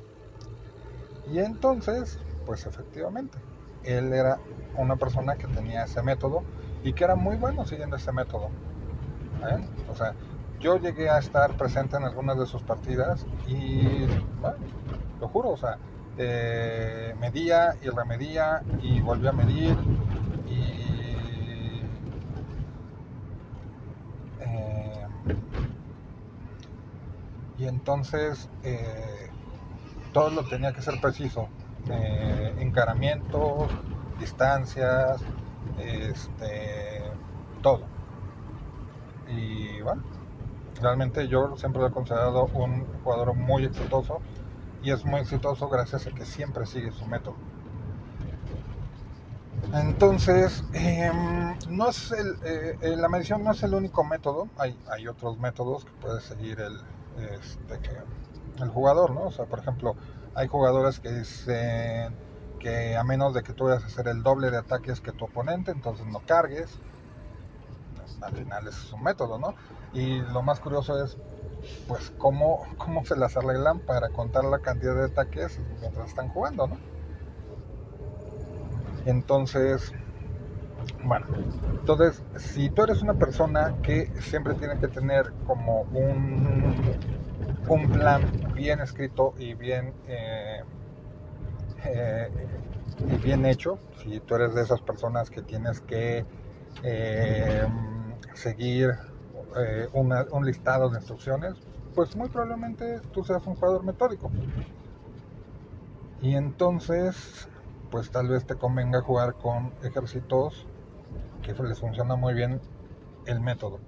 [1.27, 3.39] Y entonces, pues efectivamente,
[3.83, 4.39] él era
[4.77, 6.43] una persona que tenía ese método
[6.83, 8.49] y que era muy bueno siguiendo ese método.
[9.51, 9.69] ¿eh?
[9.89, 10.15] O sea,
[10.61, 14.07] yo llegué a estar presente en algunas de sus partidas y,
[14.41, 14.59] bueno,
[15.21, 15.79] lo juro, o sea,
[16.17, 19.77] eh, medía y remedía y volvía a medir
[20.47, 21.83] y...
[24.39, 25.07] Eh,
[27.57, 28.49] y entonces
[30.13, 31.53] todo lo tenía que ser preciso.
[31.89, 33.73] Eh, encaramientos,
[34.17, 35.29] distancias,
[35.77, 37.21] este,
[37.61, 37.93] todo.
[39.27, 40.03] Y bueno,
[40.81, 44.25] realmente yo siempre lo he considerado un jugador muy exitoso
[44.81, 47.43] y es muy exitoso gracias a que siempre sigue su método.
[49.73, 55.09] Entonces, em, no es eh, eh, la medición no es el único método, hay, hay
[55.09, 56.81] otros métodos que puede seguir el,
[57.19, 57.81] este,
[58.63, 59.23] el jugador, ¿no?
[59.25, 59.97] O sea, por ejemplo,
[60.35, 62.15] hay jugadores que dicen
[62.61, 65.25] que a menos de que tú vayas a hacer el doble de ataques que tu
[65.27, 66.81] oponente, entonces no cargues.
[68.21, 69.55] Al final es un método, ¿no?
[69.93, 71.19] Y lo más curioso es,
[71.87, 76.67] pues, cómo, cómo se las arreglan para contar la cantidad de ataques mientras están jugando,
[76.67, 76.96] ¿no?
[79.07, 79.95] Entonces,
[81.03, 81.27] bueno,
[81.79, 86.97] entonces, si tú eres una persona que siempre tiene que tener como un
[87.69, 90.63] un plan bien escrito y bien, eh,
[91.85, 92.31] eh,
[93.09, 93.79] y bien hecho.
[94.03, 96.27] Si tú eres de esas personas que tienes que
[96.83, 97.67] eh,
[98.35, 98.91] seguir
[99.93, 101.55] un listado de instrucciones,
[101.95, 104.33] pues muy probablemente tú seas un jugador metódico.
[106.21, 107.49] Y entonces,
[107.91, 110.67] pues tal vez te convenga jugar con ejércitos
[111.43, 112.61] que les funciona muy bien
[113.27, 113.79] el método.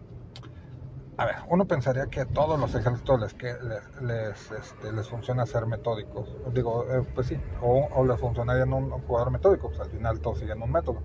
[1.17, 5.09] a ver, uno pensaría que a todos los ejércitos les, que, les, les, este, les
[5.09, 6.37] funciona ser metódicos.
[6.55, 10.39] Digo, eh, pues sí, o, les funcionaría en un jugador metódico, pues al final todos
[10.39, 11.01] siguen un método.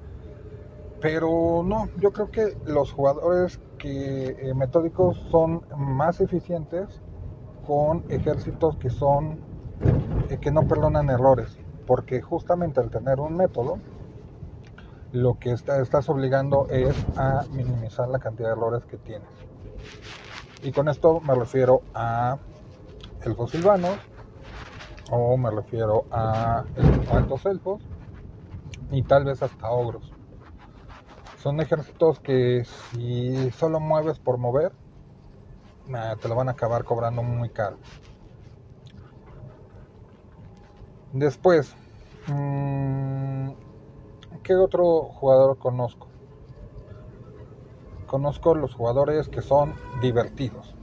[1.02, 7.02] Pero no, yo creo que los jugadores que eh, metódicos son más eficientes
[7.66, 9.40] con ejércitos que son
[10.30, 13.78] eh, que no perdonan errores, porque justamente al tener un método
[15.12, 19.30] lo que está, estás obligando es a minimizar la cantidad de errores que tienes.
[20.64, 22.38] Y con esto me refiero a
[23.24, 23.98] elfos silvanos,
[25.12, 26.64] o me refiero a
[27.12, 27.82] altos elfos,
[28.92, 30.12] y tal vez hasta ogros.
[31.38, 34.72] Son ejércitos que si solo mueves por mover,
[35.90, 37.78] eh, te lo van a acabar cobrando muy caro.
[41.14, 41.72] Después,
[42.26, 43.52] mmm,
[44.42, 46.08] ¿qué otro jugador conozco?
[48.08, 50.74] Conozco los jugadores que son divertidos.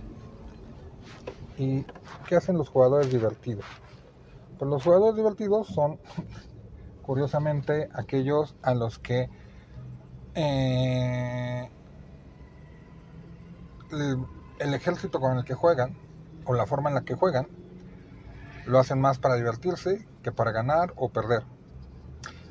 [1.58, 1.84] ¿Y
[2.28, 3.64] qué hacen los jugadores divertidos?
[4.56, 5.98] Pues los jugadores divertidos son,
[7.02, 9.28] curiosamente, aquellos a los que
[10.36, 11.68] eh,
[14.60, 15.96] el ejército con el que juegan,
[16.46, 17.48] o la forma en la que juegan,
[18.66, 21.44] lo hacen más para divertirse que para ganar o perder.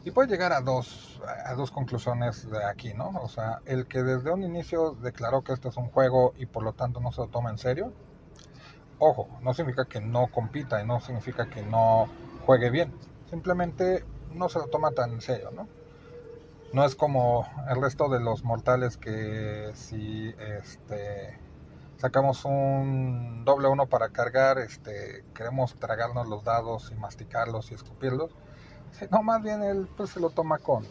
[0.05, 3.09] Y puede llegar a dos, a dos conclusiones de aquí, ¿no?
[3.21, 6.63] O sea, el que desde un inicio declaró que este es un juego y por
[6.63, 7.91] lo tanto no se lo toma en serio.
[8.97, 12.07] Ojo, no significa que no compita y no significa que no
[12.45, 12.93] juegue bien.
[13.29, 15.67] Simplemente no se lo toma tan en serio, ¿no?
[16.71, 21.39] No es como el resto de los mortales que si este
[21.99, 28.35] sacamos un doble uno para cargar, este queremos tragarnos los dados y masticarlos y escupirlos
[29.11, 30.83] no, más bien él pues se lo toma con,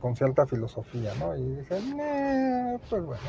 [0.00, 1.36] con cierta filosofía, ¿no?
[1.36, 1.80] Y dice,
[2.88, 3.22] pues bueno.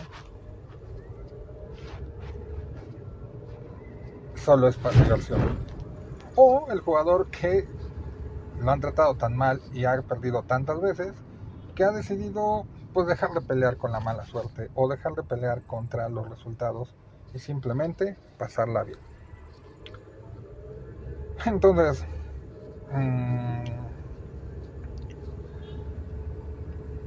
[4.35, 5.59] Solo es para diversión.
[6.35, 7.67] O el jugador que
[8.59, 11.13] lo han tratado tan mal y ha perdido tantas veces
[11.75, 15.61] que ha decidido pues dejar de pelear con la mala suerte o dejar de pelear
[15.63, 16.93] contra los resultados
[17.33, 18.99] y simplemente pasarla bien.
[21.45, 22.05] Entonces,
[22.91, 23.87] mmm,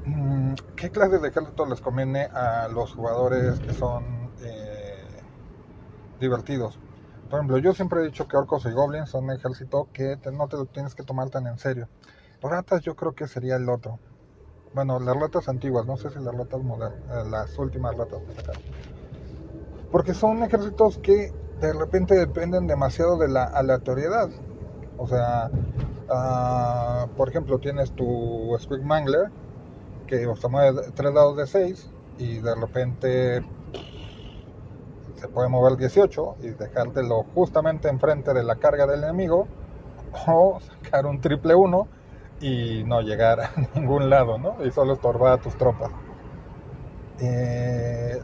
[0.04, 5.22] Mm, ¿Qué clases de ejército les conviene a los jugadores que son eh,
[6.18, 6.80] divertidos?
[7.28, 10.56] Por ejemplo, yo siempre he dicho que orcos y goblins son ejército que no te
[10.56, 11.88] lo tienes que tomar tan en serio.
[12.42, 14.00] Ratas yo creo que sería el otro.
[14.72, 18.64] Bueno, las ratas antiguas, no sé si las ratas modernas, eh, las últimas ratas sacaron.
[19.94, 21.30] Porque son ejércitos que
[21.60, 24.28] de repente dependen demasiado de la aleatoriedad.
[24.98, 25.48] O sea,
[26.10, 29.30] uh, por ejemplo, tienes tu Squig Mangler,
[30.08, 33.46] que os mueve tres dados de 6 y de repente
[35.14, 39.46] se puede mover 18 y dejártelo justamente enfrente de la carga del enemigo
[40.26, 41.88] o sacar un triple 1
[42.40, 44.56] y no llegar a ningún lado, ¿no?
[44.64, 45.92] Y solo estorbar a tus tropas.
[47.20, 48.20] Eh,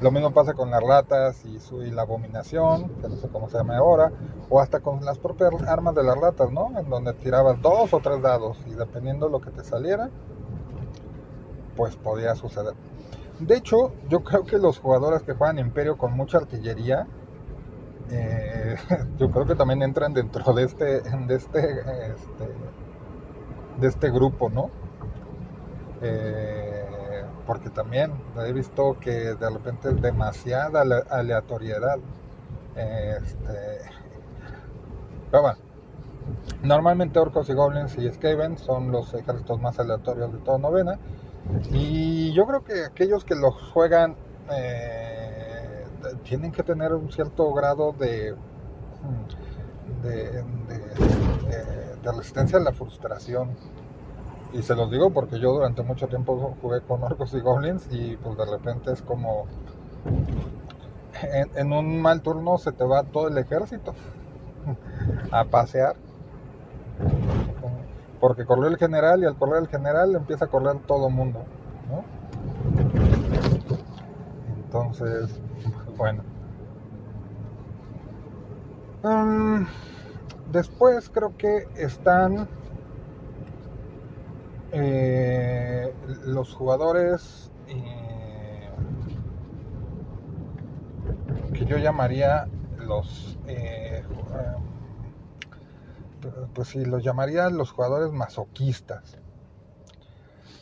[0.00, 3.50] Lo mismo pasa con las ratas y, su, y la abominación, que no sé cómo
[3.50, 4.10] se llama ahora,
[4.48, 6.78] o hasta con las propias armas de las ratas, ¿no?
[6.78, 10.08] En donde tirabas dos o tres dados y dependiendo de lo que te saliera,
[11.76, 12.74] pues podía suceder.
[13.40, 17.06] De hecho, yo creo que los jugadores que juegan Imperio con mucha artillería,
[18.10, 18.76] eh,
[19.18, 22.48] yo creo que también entran dentro de este, de este, este,
[23.80, 24.70] de este grupo, ¿no?
[26.00, 26.99] Eh,
[27.46, 28.12] porque también
[28.44, 31.98] he visto que de repente es demasiada aleatoriedad.
[32.76, 33.90] Este,
[35.32, 35.58] bueno,
[36.62, 40.98] normalmente orcos y goblins y skaven son los ejércitos más aleatorios de toda novena.
[41.72, 44.16] Y yo creo que aquellos que los juegan
[44.52, 45.84] eh,
[46.24, 48.34] tienen que tener un cierto grado de,
[50.02, 50.44] de,
[52.02, 53.50] de resistencia a la frustración
[54.52, 58.16] y se los digo porque yo durante mucho tiempo jugué con orcos y goblins y
[58.16, 59.46] pues de repente es como
[61.22, 63.94] en, un mal turno se te va todo el ejército
[65.30, 65.96] a pasear.
[68.20, 71.40] Porque corrió el general y al correr el general empieza a correr todo el mundo.
[71.88, 72.04] ¿no?
[74.64, 75.40] Entonces,
[75.96, 76.22] bueno.
[79.02, 79.66] Um,
[80.52, 82.46] después creo que están
[84.72, 85.92] eh,
[86.24, 88.68] los jugadores eh,
[91.52, 92.46] que yo llamaría
[92.78, 94.04] los eh,
[96.54, 99.20] pues sí, los llamaría los jugadores masoquistas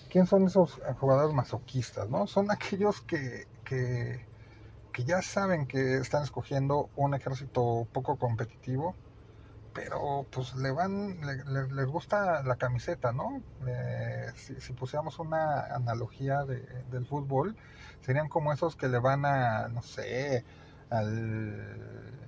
[0.08, 2.08] ¿quién son esos jugadores masoquistas?
[2.08, 2.26] ¿no?
[2.26, 4.26] Son aquellos que, que,
[4.92, 8.94] que ya saben que están escogiendo un ejército poco competitivo,
[9.78, 13.42] pero pues le van, le- le- les gusta la camiseta, ¿no?
[13.66, 17.56] Eh, si, si pusiéramos una analogía de- del fútbol,
[18.00, 20.44] serían como esos que le van a, no sé,
[20.90, 22.18] al,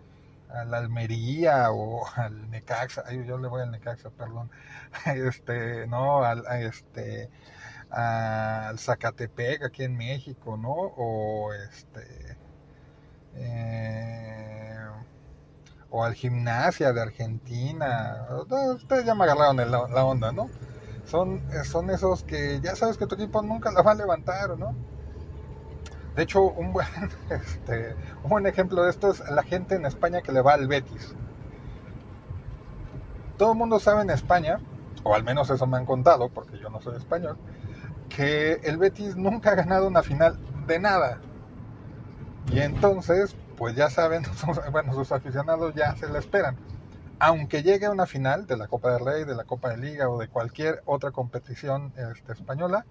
[0.49, 4.51] a la Almería o al Necaxa, ay, yo le voy al Necaxa, perdón,
[5.07, 7.31] este, no, al, este,
[7.91, 10.73] al Zacatepec aquí en México, ¿no?
[10.75, 12.39] O este,
[13.35, 14.70] eh,
[15.91, 18.27] o al Gimnasia de Argentina,
[18.75, 20.49] ustedes ya me agarraron la onda, ¿no?
[21.11, 24.77] Son, son esos que ya sabes que tu equipo nunca la va a levantar, ¿no?
[26.15, 26.87] De hecho, un buen,
[27.31, 30.69] este, un buen ejemplo de esto es la gente en España que le va al
[30.69, 31.15] Betis.
[33.39, 34.61] Todo el mundo sabe en España,
[35.03, 37.39] o al menos eso me han contado, porque yo no soy español,
[38.09, 41.21] que el Betis nunca ha ganado una final de nada.
[42.53, 44.23] Y entonces, pues ya saben,
[44.73, 46.57] bueno, sus aficionados ya se la esperan.
[47.19, 50.09] Aunque llegue a una final de la Copa del Rey, de la Copa de Liga
[50.09, 52.87] o de cualquier otra competición este, española,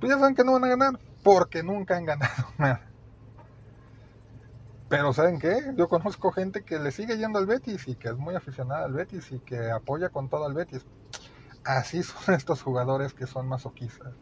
[0.00, 2.90] pues ya saben que no van a ganar, porque nunca han ganado nada.
[4.88, 5.72] Pero ¿saben qué?
[5.76, 8.94] Yo conozco gente que le sigue yendo al Betis y que es muy aficionada al
[8.94, 10.84] Betis y que apoya con todo al Betis.
[11.62, 14.12] Así son estos jugadores que son masoquistas.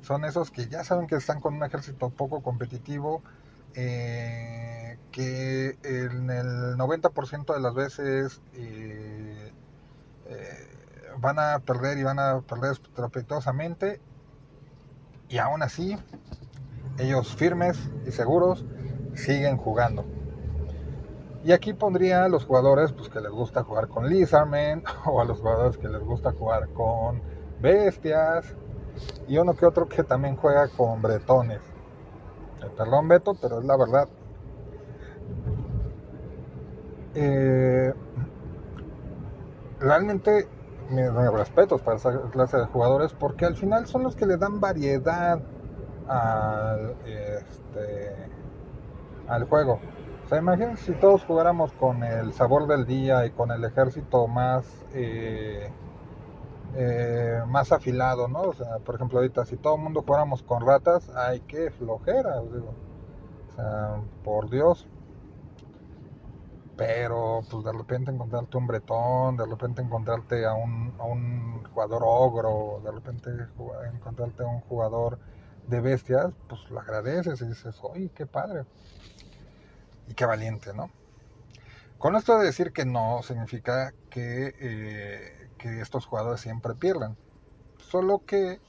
[0.00, 3.22] Son esos que ya saben que están con un ejército poco competitivo,
[3.74, 9.52] eh, que en el 90% de las veces eh,
[10.26, 10.68] eh,
[11.18, 14.00] van a perder y van a perder estrepitosamente
[15.28, 15.96] y aún así
[16.98, 18.64] ellos firmes y seguros
[19.14, 20.04] siguen jugando.
[21.44, 25.24] Y aquí pondría a los jugadores pues, que les gusta jugar con Lizardman o a
[25.24, 27.22] los jugadores que les gusta jugar con
[27.60, 28.46] bestias
[29.28, 31.60] y uno que otro que también juega con bretones.
[32.76, 34.08] Perdón Beto, pero es la verdad.
[37.14, 37.92] Eh,
[39.80, 40.48] realmente
[40.90, 44.60] mis respetos para esa clase de jugadores porque al final son los que le dan
[44.60, 45.40] variedad
[46.08, 48.14] al, este,
[49.28, 49.80] al juego.
[50.24, 54.26] O sea, imagínense si todos jugáramos con el sabor del día y con el ejército
[54.26, 55.70] más eh,
[56.76, 58.42] eh, más afilado, ¿no?
[58.42, 62.40] O sea, por ejemplo, ahorita si todo el mundo jugáramos con ratas, ay, qué flojera,
[62.40, 62.74] digo.
[63.50, 64.86] O sea, por Dios.
[66.76, 72.02] Pero, pues de repente encontrarte un bretón, de repente encontrarte a un, a un jugador
[72.04, 73.30] ogro, de repente
[73.94, 75.18] encontrarte a un jugador
[75.68, 78.64] de bestias, pues lo agradeces y dices, oye, qué padre.
[80.08, 80.90] Y qué valiente, ¿no?
[81.98, 87.16] Con esto de decir que no significa que, eh, que estos jugadores siempre pierdan.
[87.78, 88.60] Solo que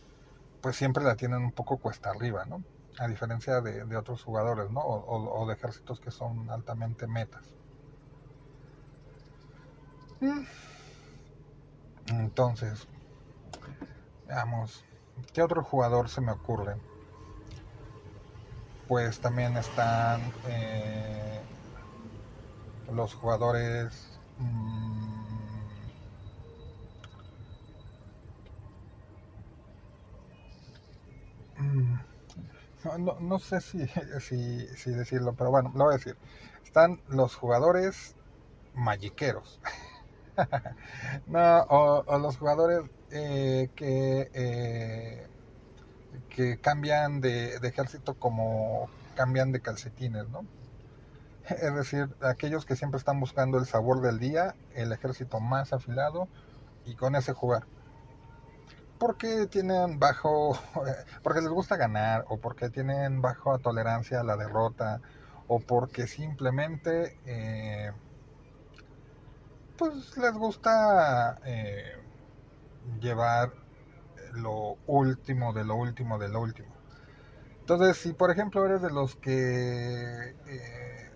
[0.62, 2.64] pues siempre la tienen un poco cuesta arriba, ¿no?
[2.98, 4.80] A diferencia de, otros jugadores, ¿no?
[4.80, 7.44] O, de ejércitos que son altamente metas.
[10.22, 10.46] Mm.
[12.12, 12.88] Entonces,
[14.26, 14.86] veamos,
[15.34, 16.78] ¿qué otro jugador se me ocurre?
[18.88, 21.42] Pues también están eh,
[22.94, 24.18] los jugadores...
[24.40, 25.46] mm, mm, no,
[32.98, 33.60] no- no sé
[34.22, 36.18] si, si, decirlo, pero bueno, lo voy a decir.
[36.64, 38.16] Están los jugadores
[38.74, 39.62] magiqueros.
[41.28, 45.28] no, o, o los jugadores eh, que, eh,
[46.30, 50.48] que cambian de, de ejército como cambian de calcetines, ¿no?
[51.50, 56.30] Es decir, aquellos que siempre están buscando el sabor del día, el ejército más afilado
[56.86, 57.68] y con ese jugar.
[58.98, 60.58] Porque tienen bajo,
[61.24, 65.02] porque les gusta ganar o porque tienen bajo tolerancia a la derrota
[65.48, 67.92] o porque simplemente eh,
[69.78, 72.02] pues les gusta eh,
[73.00, 73.52] llevar
[74.34, 76.74] lo último de lo último de lo último.
[77.62, 81.12] Entonces, si por ejemplo eres de los que eh,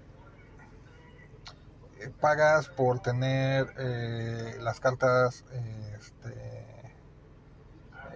[1.99, 5.45] eh, pagas por tener eh, las cartas
[5.95, 6.48] este,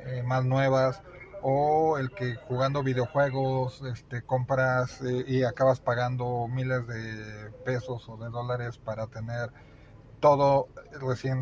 [0.06, 1.02] eh, más nuevas
[1.42, 8.18] o el que jugando videojuegos este, compras eh, y acabas pagando miles de pesos o
[8.18, 9.52] de dólares para tener
[10.20, 10.68] todo
[11.02, 11.42] recién,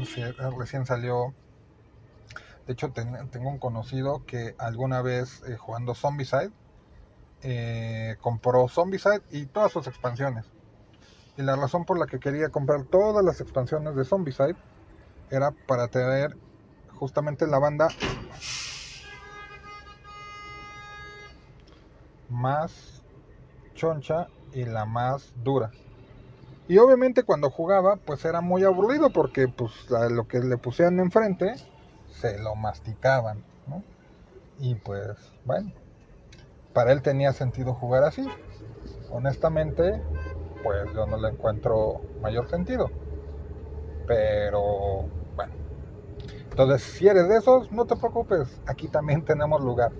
[0.58, 1.34] recién salió.
[2.66, 6.52] De hecho, ten- tengo un conocido que alguna vez eh, jugando Zombicide
[8.22, 10.46] compró Zombicide y todas sus expansiones.
[11.38, 14.56] Y la razón por la que quería comprar todas las expansiones de Zombicide
[15.30, 16.36] era para tener
[17.02, 17.88] justamente la banda
[22.30, 23.02] más
[23.74, 25.72] choncha y la más dura.
[26.68, 31.56] Y obviamente cuando jugaba, pues era muy aburrido porque pues lo que le pusieran enfrente
[32.06, 33.44] se lo masticaban.
[34.60, 35.72] Y pues, bueno,
[36.72, 38.24] para él tenía sentido jugar así.
[39.10, 40.04] Honestamente,
[40.62, 42.92] pues yo no le encuentro mayor sentido.
[44.06, 45.71] Pero, bueno.
[46.52, 49.94] Entonces, si eres de esos, no te preocupes, aquí también tenemos lugar.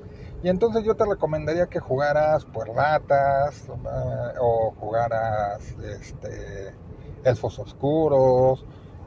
[0.44, 6.76] Y entonces yo te recomendaría que jugaras pues ratas eh, o jugaras este,
[7.24, 8.66] elfos oscuros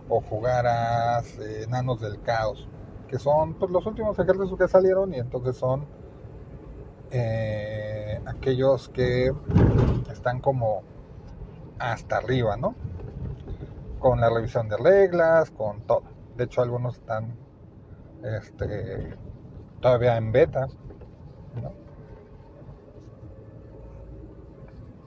[0.08, 2.66] o jugaras eh, enanos del caos,
[3.08, 5.86] que son pues, los últimos ejércitos que salieron y entonces son
[7.10, 9.34] eh, aquellos que
[10.10, 10.82] están como
[11.78, 12.74] hasta arriba, ¿no?
[13.98, 16.13] Con la revisión de reglas, con todo.
[16.36, 17.36] De hecho, algunos están
[18.22, 19.16] este,
[19.80, 20.66] todavía en beta.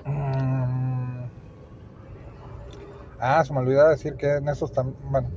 [0.06, 1.30] Mm.
[3.20, 4.98] Ah, se me olvidó decir que en esos también.
[5.12, 5.30] Bueno,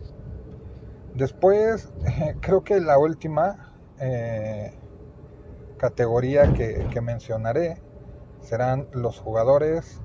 [1.12, 1.92] después,
[2.40, 4.72] creo que la última eh,
[5.78, 7.82] categoría que, que mencionaré
[8.40, 10.02] serán los jugadores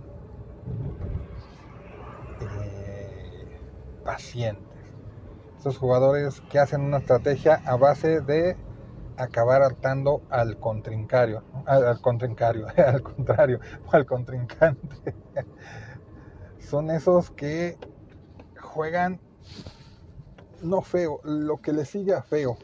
[2.39, 3.61] eh,
[4.03, 4.64] pacientes.
[5.65, 8.55] Esos jugadores que hacen una estrategia a base de
[9.17, 13.59] acabar hartando al contrincario, al, al contrincario, al contrario,
[13.91, 15.15] al contrincante.
[16.59, 17.79] Son esos que
[18.61, 19.19] juegan
[20.61, 22.59] no feo, lo que le sigue a feo.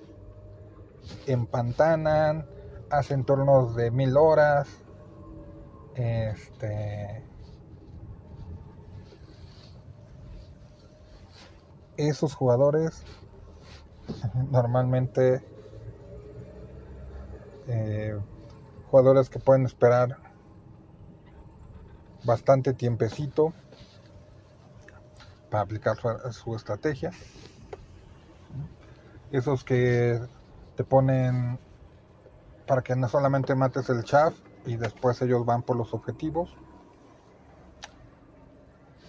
[1.25, 2.45] Empantanan,
[2.91, 4.67] hacen turnos de mil horas.
[5.95, 7.30] Este.
[12.09, 13.03] Esos jugadores
[14.49, 15.43] normalmente
[17.67, 18.19] eh,
[18.89, 20.17] jugadores que pueden esperar
[22.23, 23.53] bastante tiempecito
[25.51, 25.95] para aplicar
[26.31, 27.11] su, estrategia.
[29.29, 30.19] Esos que
[30.75, 31.59] te ponen
[32.65, 34.33] para que no solamente mates el chaff
[34.65, 36.49] y después ellos van por los objetivos.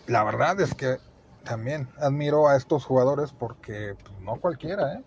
[0.06, 0.98] La verdad es que
[1.44, 5.04] también admiro a estos jugadores porque pues, no cualquiera, ¿eh?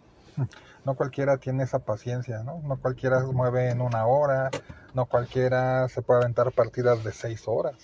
[0.85, 2.61] no cualquiera tiene esa paciencia, ¿no?
[2.63, 4.51] No cualquiera se mueve en una hora,
[4.93, 7.75] no cualquiera se puede aventar partidas de seis horas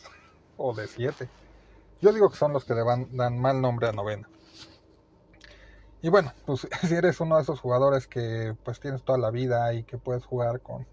[0.58, 1.30] o de siete.
[2.02, 4.28] Yo digo que son los que le van, dan mal nombre a novena.
[6.02, 9.74] Y bueno, pues si eres uno de esos jugadores que pues tienes toda la vida
[9.74, 10.86] y que puedes jugar con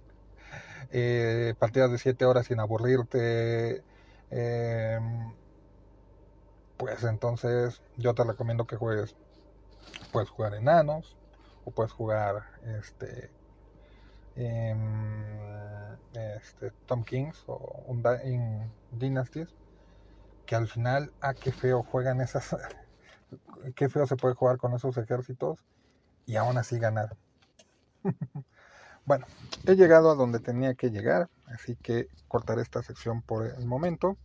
[0.91, 3.83] eh, partidas de siete horas sin aburrirte,
[4.31, 5.33] em,
[6.79, 9.15] pues entonces yo te recomiendo que juegues,
[10.13, 11.19] puedes jugar enanos,
[11.71, 12.45] puedes jugar
[12.81, 13.31] este,
[16.15, 17.57] este Tom Kings o
[17.87, 19.49] un, en Dynasties
[20.47, 22.57] que al final ah qué feo juegan esas
[23.77, 25.65] qué feo se puede jugar con esos ejércitos
[26.27, 27.17] y aún así ganar.
[29.05, 29.27] Bueno
[29.67, 34.19] he llegado a donde tenía que llegar así que cortaré esta sección por el momento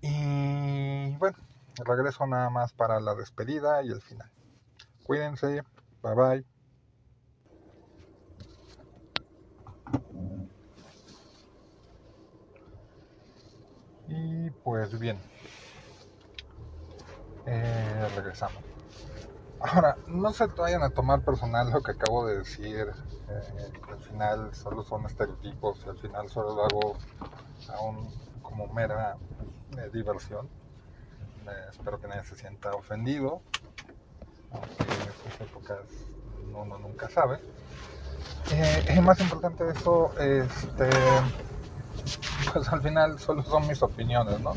[0.00, 1.36] y bueno
[1.84, 4.30] regreso nada más para la despedida y el final
[5.04, 5.62] cuídense
[6.02, 6.46] Bye bye.
[14.08, 15.22] Y pues bien,
[17.46, 18.64] eh, regresamos.
[19.60, 22.88] Ahora, no se vayan a tomar personal lo que acabo de decir.
[23.28, 26.98] Eh, al final solo son estereotipos al final solo lo hago
[27.68, 29.16] aún como mera
[29.76, 30.48] eh, diversión.
[31.70, 33.42] espero que nadie se sienta ofendido
[34.52, 35.78] en estas épocas
[36.50, 37.38] uno nunca sabe.
[38.50, 40.88] Eh, es más importante eso, este,
[42.52, 44.54] pues al final solo son mis opiniones, ¿no?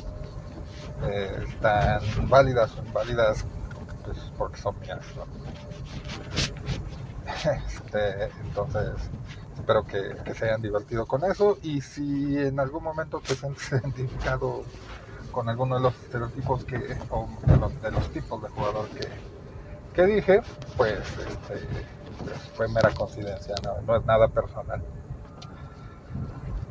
[1.03, 3.45] Eh, están válidas o inválidas
[4.05, 5.25] pues, porque son mías, ¿no?
[7.41, 8.93] Este, entonces,
[9.61, 14.63] espero que, se hayan divertido con eso y si en algún momento te sientes identificado
[15.31, 17.27] con alguno de los estereotipos que, o
[17.81, 19.07] de los tipos de jugador que,
[19.93, 20.41] que dije,
[20.75, 21.85] pues, este,
[22.23, 23.55] pues, fue mera coincidencia,
[23.85, 24.83] no, es nada personal.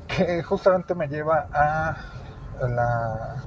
[0.09, 1.97] Que justamente me lleva a
[2.69, 3.45] la,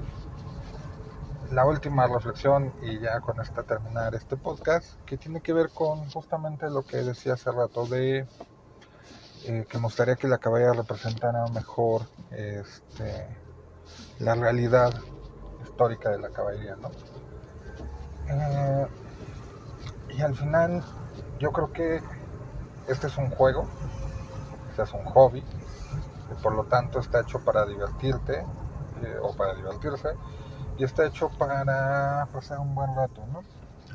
[1.52, 6.10] la última reflexión y ya con esta terminar este podcast, que tiene que ver con
[6.10, 8.26] justamente lo que decía hace rato de
[9.46, 13.28] eh, que me gustaría que la caballería representara mejor este,
[14.20, 14.94] la realidad
[15.62, 16.90] histórica de la caballería, ¿no?
[18.30, 18.88] Eh,
[20.10, 20.82] y al final
[21.40, 22.02] yo creo que
[22.88, 23.68] este es un juego,
[24.70, 25.44] este es un hobby,
[26.32, 28.46] y por lo tanto está hecho para divertirte
[29.02, 30.10] eh, o para divertirse
[30.78, 33.42] y está hecho para pasar un buen rato, ¿no?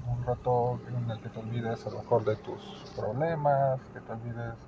[0.07, 2.61] Un rato en el que te olvides a lo mejor de tus
[2.95, 4.68] problemas, que te olvides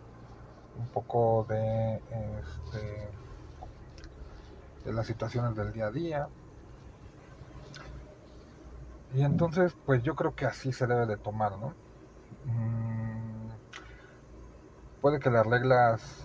[0.79, 3.09] un poco de, este,
[4.85, 6.29] de las situaciones del día a día.
[9.15, 11.75] Y entonces, pues yo creo que así se debe de tomar, ¿no?
[12.45, 13.51] Mm,
[15.01, 16.25] puede que las reglas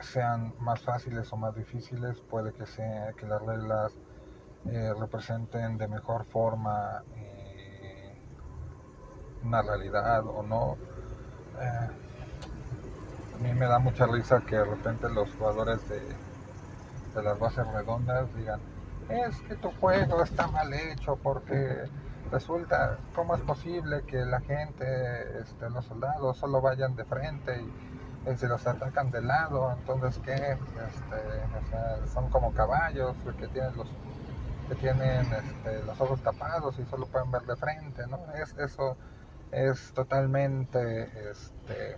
[0.00, 3.92] sean más fáciles o más difíciles, puede que, sea, que las reglas
[4.66, 8.14] eh, representen de mejor forma eh,
[9.42, 10.76] una realidad o no.
[11.60, 11.88] Eh,
[13.40, 16.00] mí me da mucha risa que de repente los jugadores de,
[17.14, 18.60] de las bases redondas digan,
[19.08, 21.88] es que tu juego está mal hecho porque
[22.30, 28.36] resulta, ¿cómo es posible que la gente, este, los soldados, solo vayan de frente y,
[28.36, 29.72] si los atacan de lado?
[29.72, 30.58] Entonces, ¿qué?
[30.86, 33.88] Este, son como caballos que tienen los
[34.68, 38.20] que tienen este, los ojos tapados y solo pueden ver de frente, ¿no?
[38.34, 38.96] Es, eso
[39.50, 41.96] es totalmente este,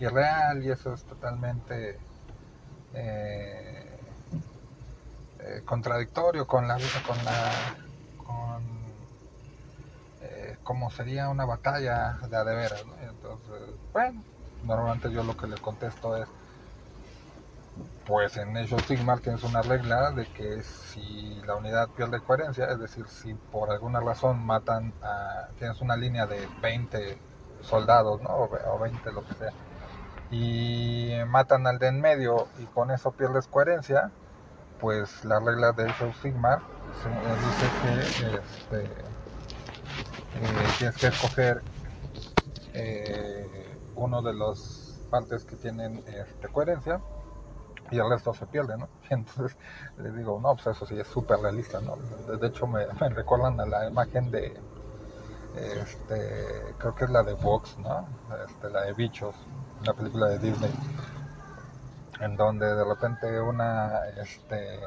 [0.00, 1.98] irreal y eso es totalmente
[2.94, 3.98] eh,
[5.40, 7.50] eh, contradictorio con la con la
[8.24, 8.62] con
[10.22, 12.84] eh, como sería una batalla de a de veras.
[13.02, 14.22] Entonces, bueno,
[14.64, 16.28] normalmente yo lo que le contesto es
[18.06, 22.78] pues en of Sigmar tienes una regla de que si la unidad pierde coherencia, es
[22.80, 27.18] decir, si por alguna razón matan a, tienes una línea de 20
[27.60, 28.30] soldados, ¿no?
[28.30, 29.52] O 20, lo que sea,
[30.30, 34.10] y matan al de en medio y con eso pierdes coherencia,
[34.80, 38.84] pues la regla de Age of Sigmar eh, dice que este,
[40.34, 41.62] eh, tienes que escoger
[42.74, 47.00] eh, uno de las partes que tienen este, coherencia
[47.90, 48.88] y el resto se pierde, ¿no?
[49.10, 49.56] entonces
[49.96, 51.96] le digo, no, pues eso sí es súper realista, ¿no?
[52.36, 54.60] De hecho me, recuerdan a la imagen de,
[55.56, 58.06] este, creo que es la de Vox, ¿no?
[58.46, 59.34] Este, la de Bichos,
[59.84, 60.72] la película de Disney,
[62.20, 64.80] en donde de repente una, este,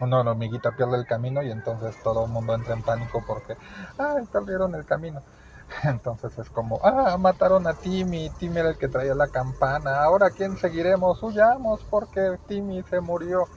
[0.00, 3.56] una hormiguita pierde el camino y entonces todo el mundo entra en pánico porque,
[3.98, 5.22] ay, perdieron el camino.
[5.84, 10.30] Entonces es como, ah, mataron a Timmy, Timmy era el que traía la campana, ahora
[10.30, 13.48] quién seguiremos, huyamos porque Timmy se murió.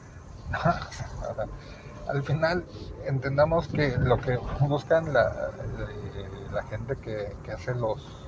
[2.07, 2.65] al final
[3.06, 5.52] entendamos que lo que buscan la,
[6.52, 8.20] la gente que, hace los,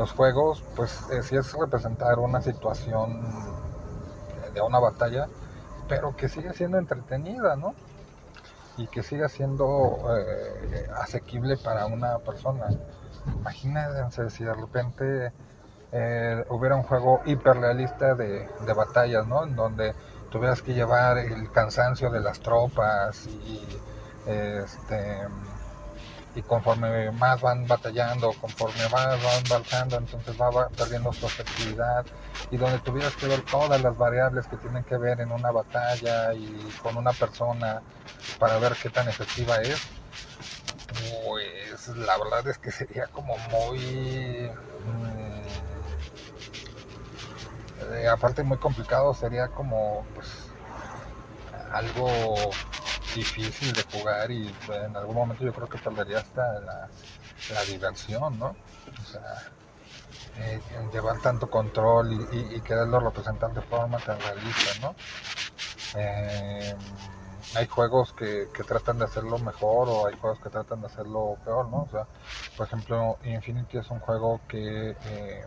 [0.00, 0.90] los juegos, pues
[1.22, 3.22] si es representar una situación
[4.54, 5.28] de una batalla,
[5.88, 7.74] pero que sigue siendo entretenida, ¿no?
[8.80, 12.68] y que siga siendo eh, asequible para una persona.
[13.26, 15.32] Imagínense si de repente
[15.92, 19.44] eh, hubiera un juego hiperrealista de, de batallas, ¿no?
[19.44, 19.94] En donde
[20.30, 23.60] tuvieras que llevar el cansancio de las tropas y
[24.26, 25.26] este
[26.34, 32.04] y conforme más van batallando, conforme más van avanzando, entonces va perdiendo su efectividad.
[32.50, 36.32] Y donde tuvieras que ver todas las variables que tienen que ver en una batalla
[36.34, 37.82] y con una persona
[38.38, 39.80] para ver qué tan efectiva es,
[41.26, 44.50] pues la verdad es que sería como muy...
[44.86, 45.40] Mm,
[47.94, 50.28] eh, aparte muy complicado, sería como pues
[51.72, 52.34] algo
[53.14, 56.88] difícil de jugar y pues, en algún momento yo creo que perdería hasta la,
[57.68, 58.46] diversión, ¿no?
[58.46, 59.50] O sea,
[60.36, 60.60] eh,
[60.92, 64.94] llevar tanto control y, quererlo representar de forma tan realista, ¿no?
[65.96, 66.76] Eh,
[67.56, 71.68] hay juegos que, tratan de hacerlo mejor o hay juegos que tratan de hacerlo peor,
[71.68, 71.82] ¿no?
[71.82, 72.06] O sea,
[72.56, 75.44] por ejemplo, Infinity es un juego que, eh,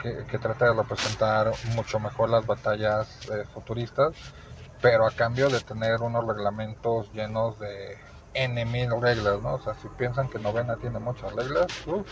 [0.00, 3.08] que, trata de representar mucho mejor las batallas
[3.54, 4.12] futuristas
[4.82, 7.96] pero a cambio de tener unos reglamentos llenos de
[8.34, 9.54] N mil reglas, ¿no?
[9.54, 12.06] O sea, si piensan que Novena tiene muchas reglas, uff,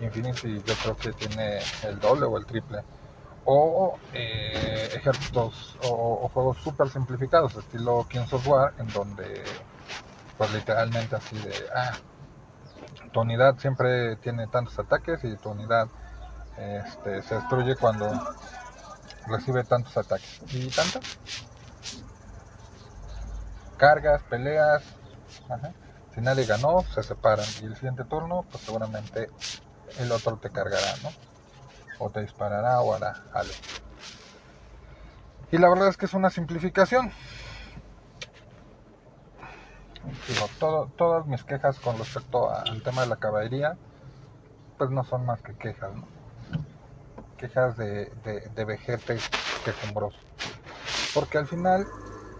[0.00, 2.82] Infinity yo creo que tiene el doble o el triple.
[3.44, 9.42] O eh, ejércitos o, juegos súper simplificados, estilo Kings of War, en donde,
[10.36, 11.92] pues literalmente así de, ah,
[13.12, 15.88] tu unidad siempre tiene tantos ataques y tu unidad
[16.58, 18.10] este, se destruye cuando
[19.26, 20.40] recibe tantos ataques.
[20.52, 21.00] ¿Y tanto?
[23.78, 24.82] Cargas, peleas.
[26.14, 27.46] Si nadie ganó, se separan.
[27.62, 29.30] Y el siguiente turno, pues seguramente
[29.98, 31.10] el otro te cargará, ¿no?
[31.98, 33.54] O te disparará o hará algo.
[35.50, 37.10] Y la verdad es que es una simplificación.
[40.28, 43.76] Digo, todas mis quejas con respecto al tema de la caballería,
[44.76, 46.06] pues no son más que quejas, ¿no?
[47.38, 49.16] quejas de, de, de vejete
[49.64, 50.18] quejumbroso.
[51.14, 51.86] Porque al final,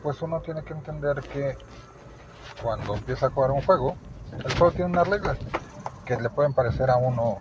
[0.02, 1.56] pues uno tiene que entender que
[2.62, 3.96] cuando empieza a jugar un juego,
[4.32, 5.38] el juego tiene unas reglas
[6.04, 7.38] que le pueden parecer a uno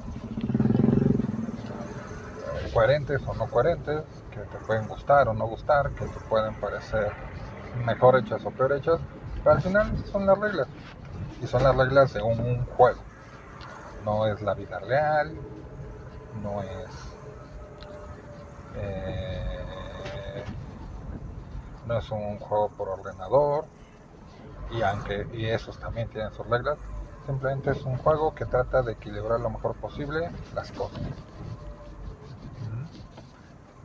[2.74, 7.12] coherentes o no coherentes, que te pueden gustar o no gustar, que te pueden parecer
[7.86, 9.00] mejor hechas o peor hechas,
[9.44, 10.68] pero al final son las reglas.
[11.42, 13.00] Y son las reglas de un juego.
[14.04, 15.36] No es la vida real,
[16.44, 16.90] no es...
[18.76, 19.77] eh,
[21.88, 23.66] no es un juego por ordenador,
[24.72, 26.78] y aunque y esos también tienen sus reglas,
[27.26, 31.02] simplemente es un juego que trata de equilibrar lo mejor posible las cosas.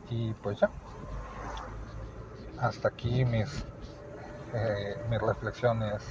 [0.09, 0.69] Y pues ya.
[2.59, 3.65] Hasta aquí mis,
[4.53, 6.03] eh, mis reflexiones.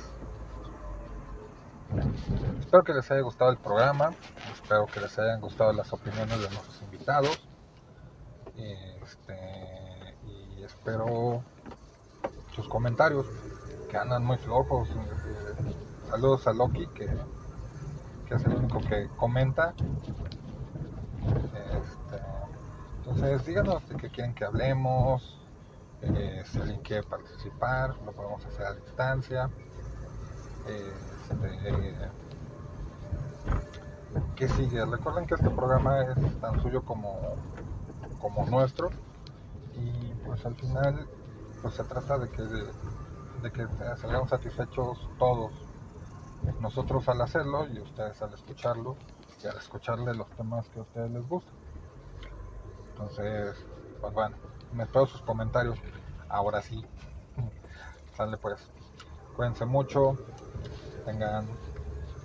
[2.58, 4.10] Espero que les haya gustado el programa.
[4.52, 7.48] Espero que les hayan gustado las opiniones de nuestros invitados.
[8.56, 11.42] Este, y espero
[12.54, 13.26] sus comentarios
[13.90, 14.88] que andan muy flojos.
[16.08, 17.08] Saludos a Loki que,
[18.26, 19.74] que es el único que comenta.
[21.22, 22.22] Este,
[22.98, 25.40] entonces díganos de qué quieren que hablemos,
[26.02, 29.50] eh, si alguien quiere participar, lo podemos hacer a distancia.
[30.66, 31.94] Este,
[34.36, 34.84] ¿Qué sigue?
[34.84, 37.36] Recuerden que este programa es tan suyo como,
[38.20, 38.90] como nuestro
[39.74, 41.08] y pues al final
[41.62, 43.66] pues se trata de que, de que
[43.96, 45.52] salgamos satisfechos todos,
[46.60, 48.96] nosotros al hacerlo y ustedes al escucharlo
[49.42, 51.54] y al escucharle los temas que a ustedes les gustan.
[52.90, 53.56] Entonces,
[54.00, 54.36] pues bueno,
[54.72, 55.78] me espero sus comentarios.
[56.28, 56.84] Ahora sí.
[58.16, 58.68] Sale pues.
[59.36, 60.16] Cuídense mucho.
[61.04, 61.46] Tengan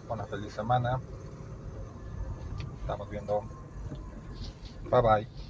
[0.09, 0.99] una feliz semana.
[2.81, 3.43] Estamos viendo.
[4.89, 5.46] Bye bye.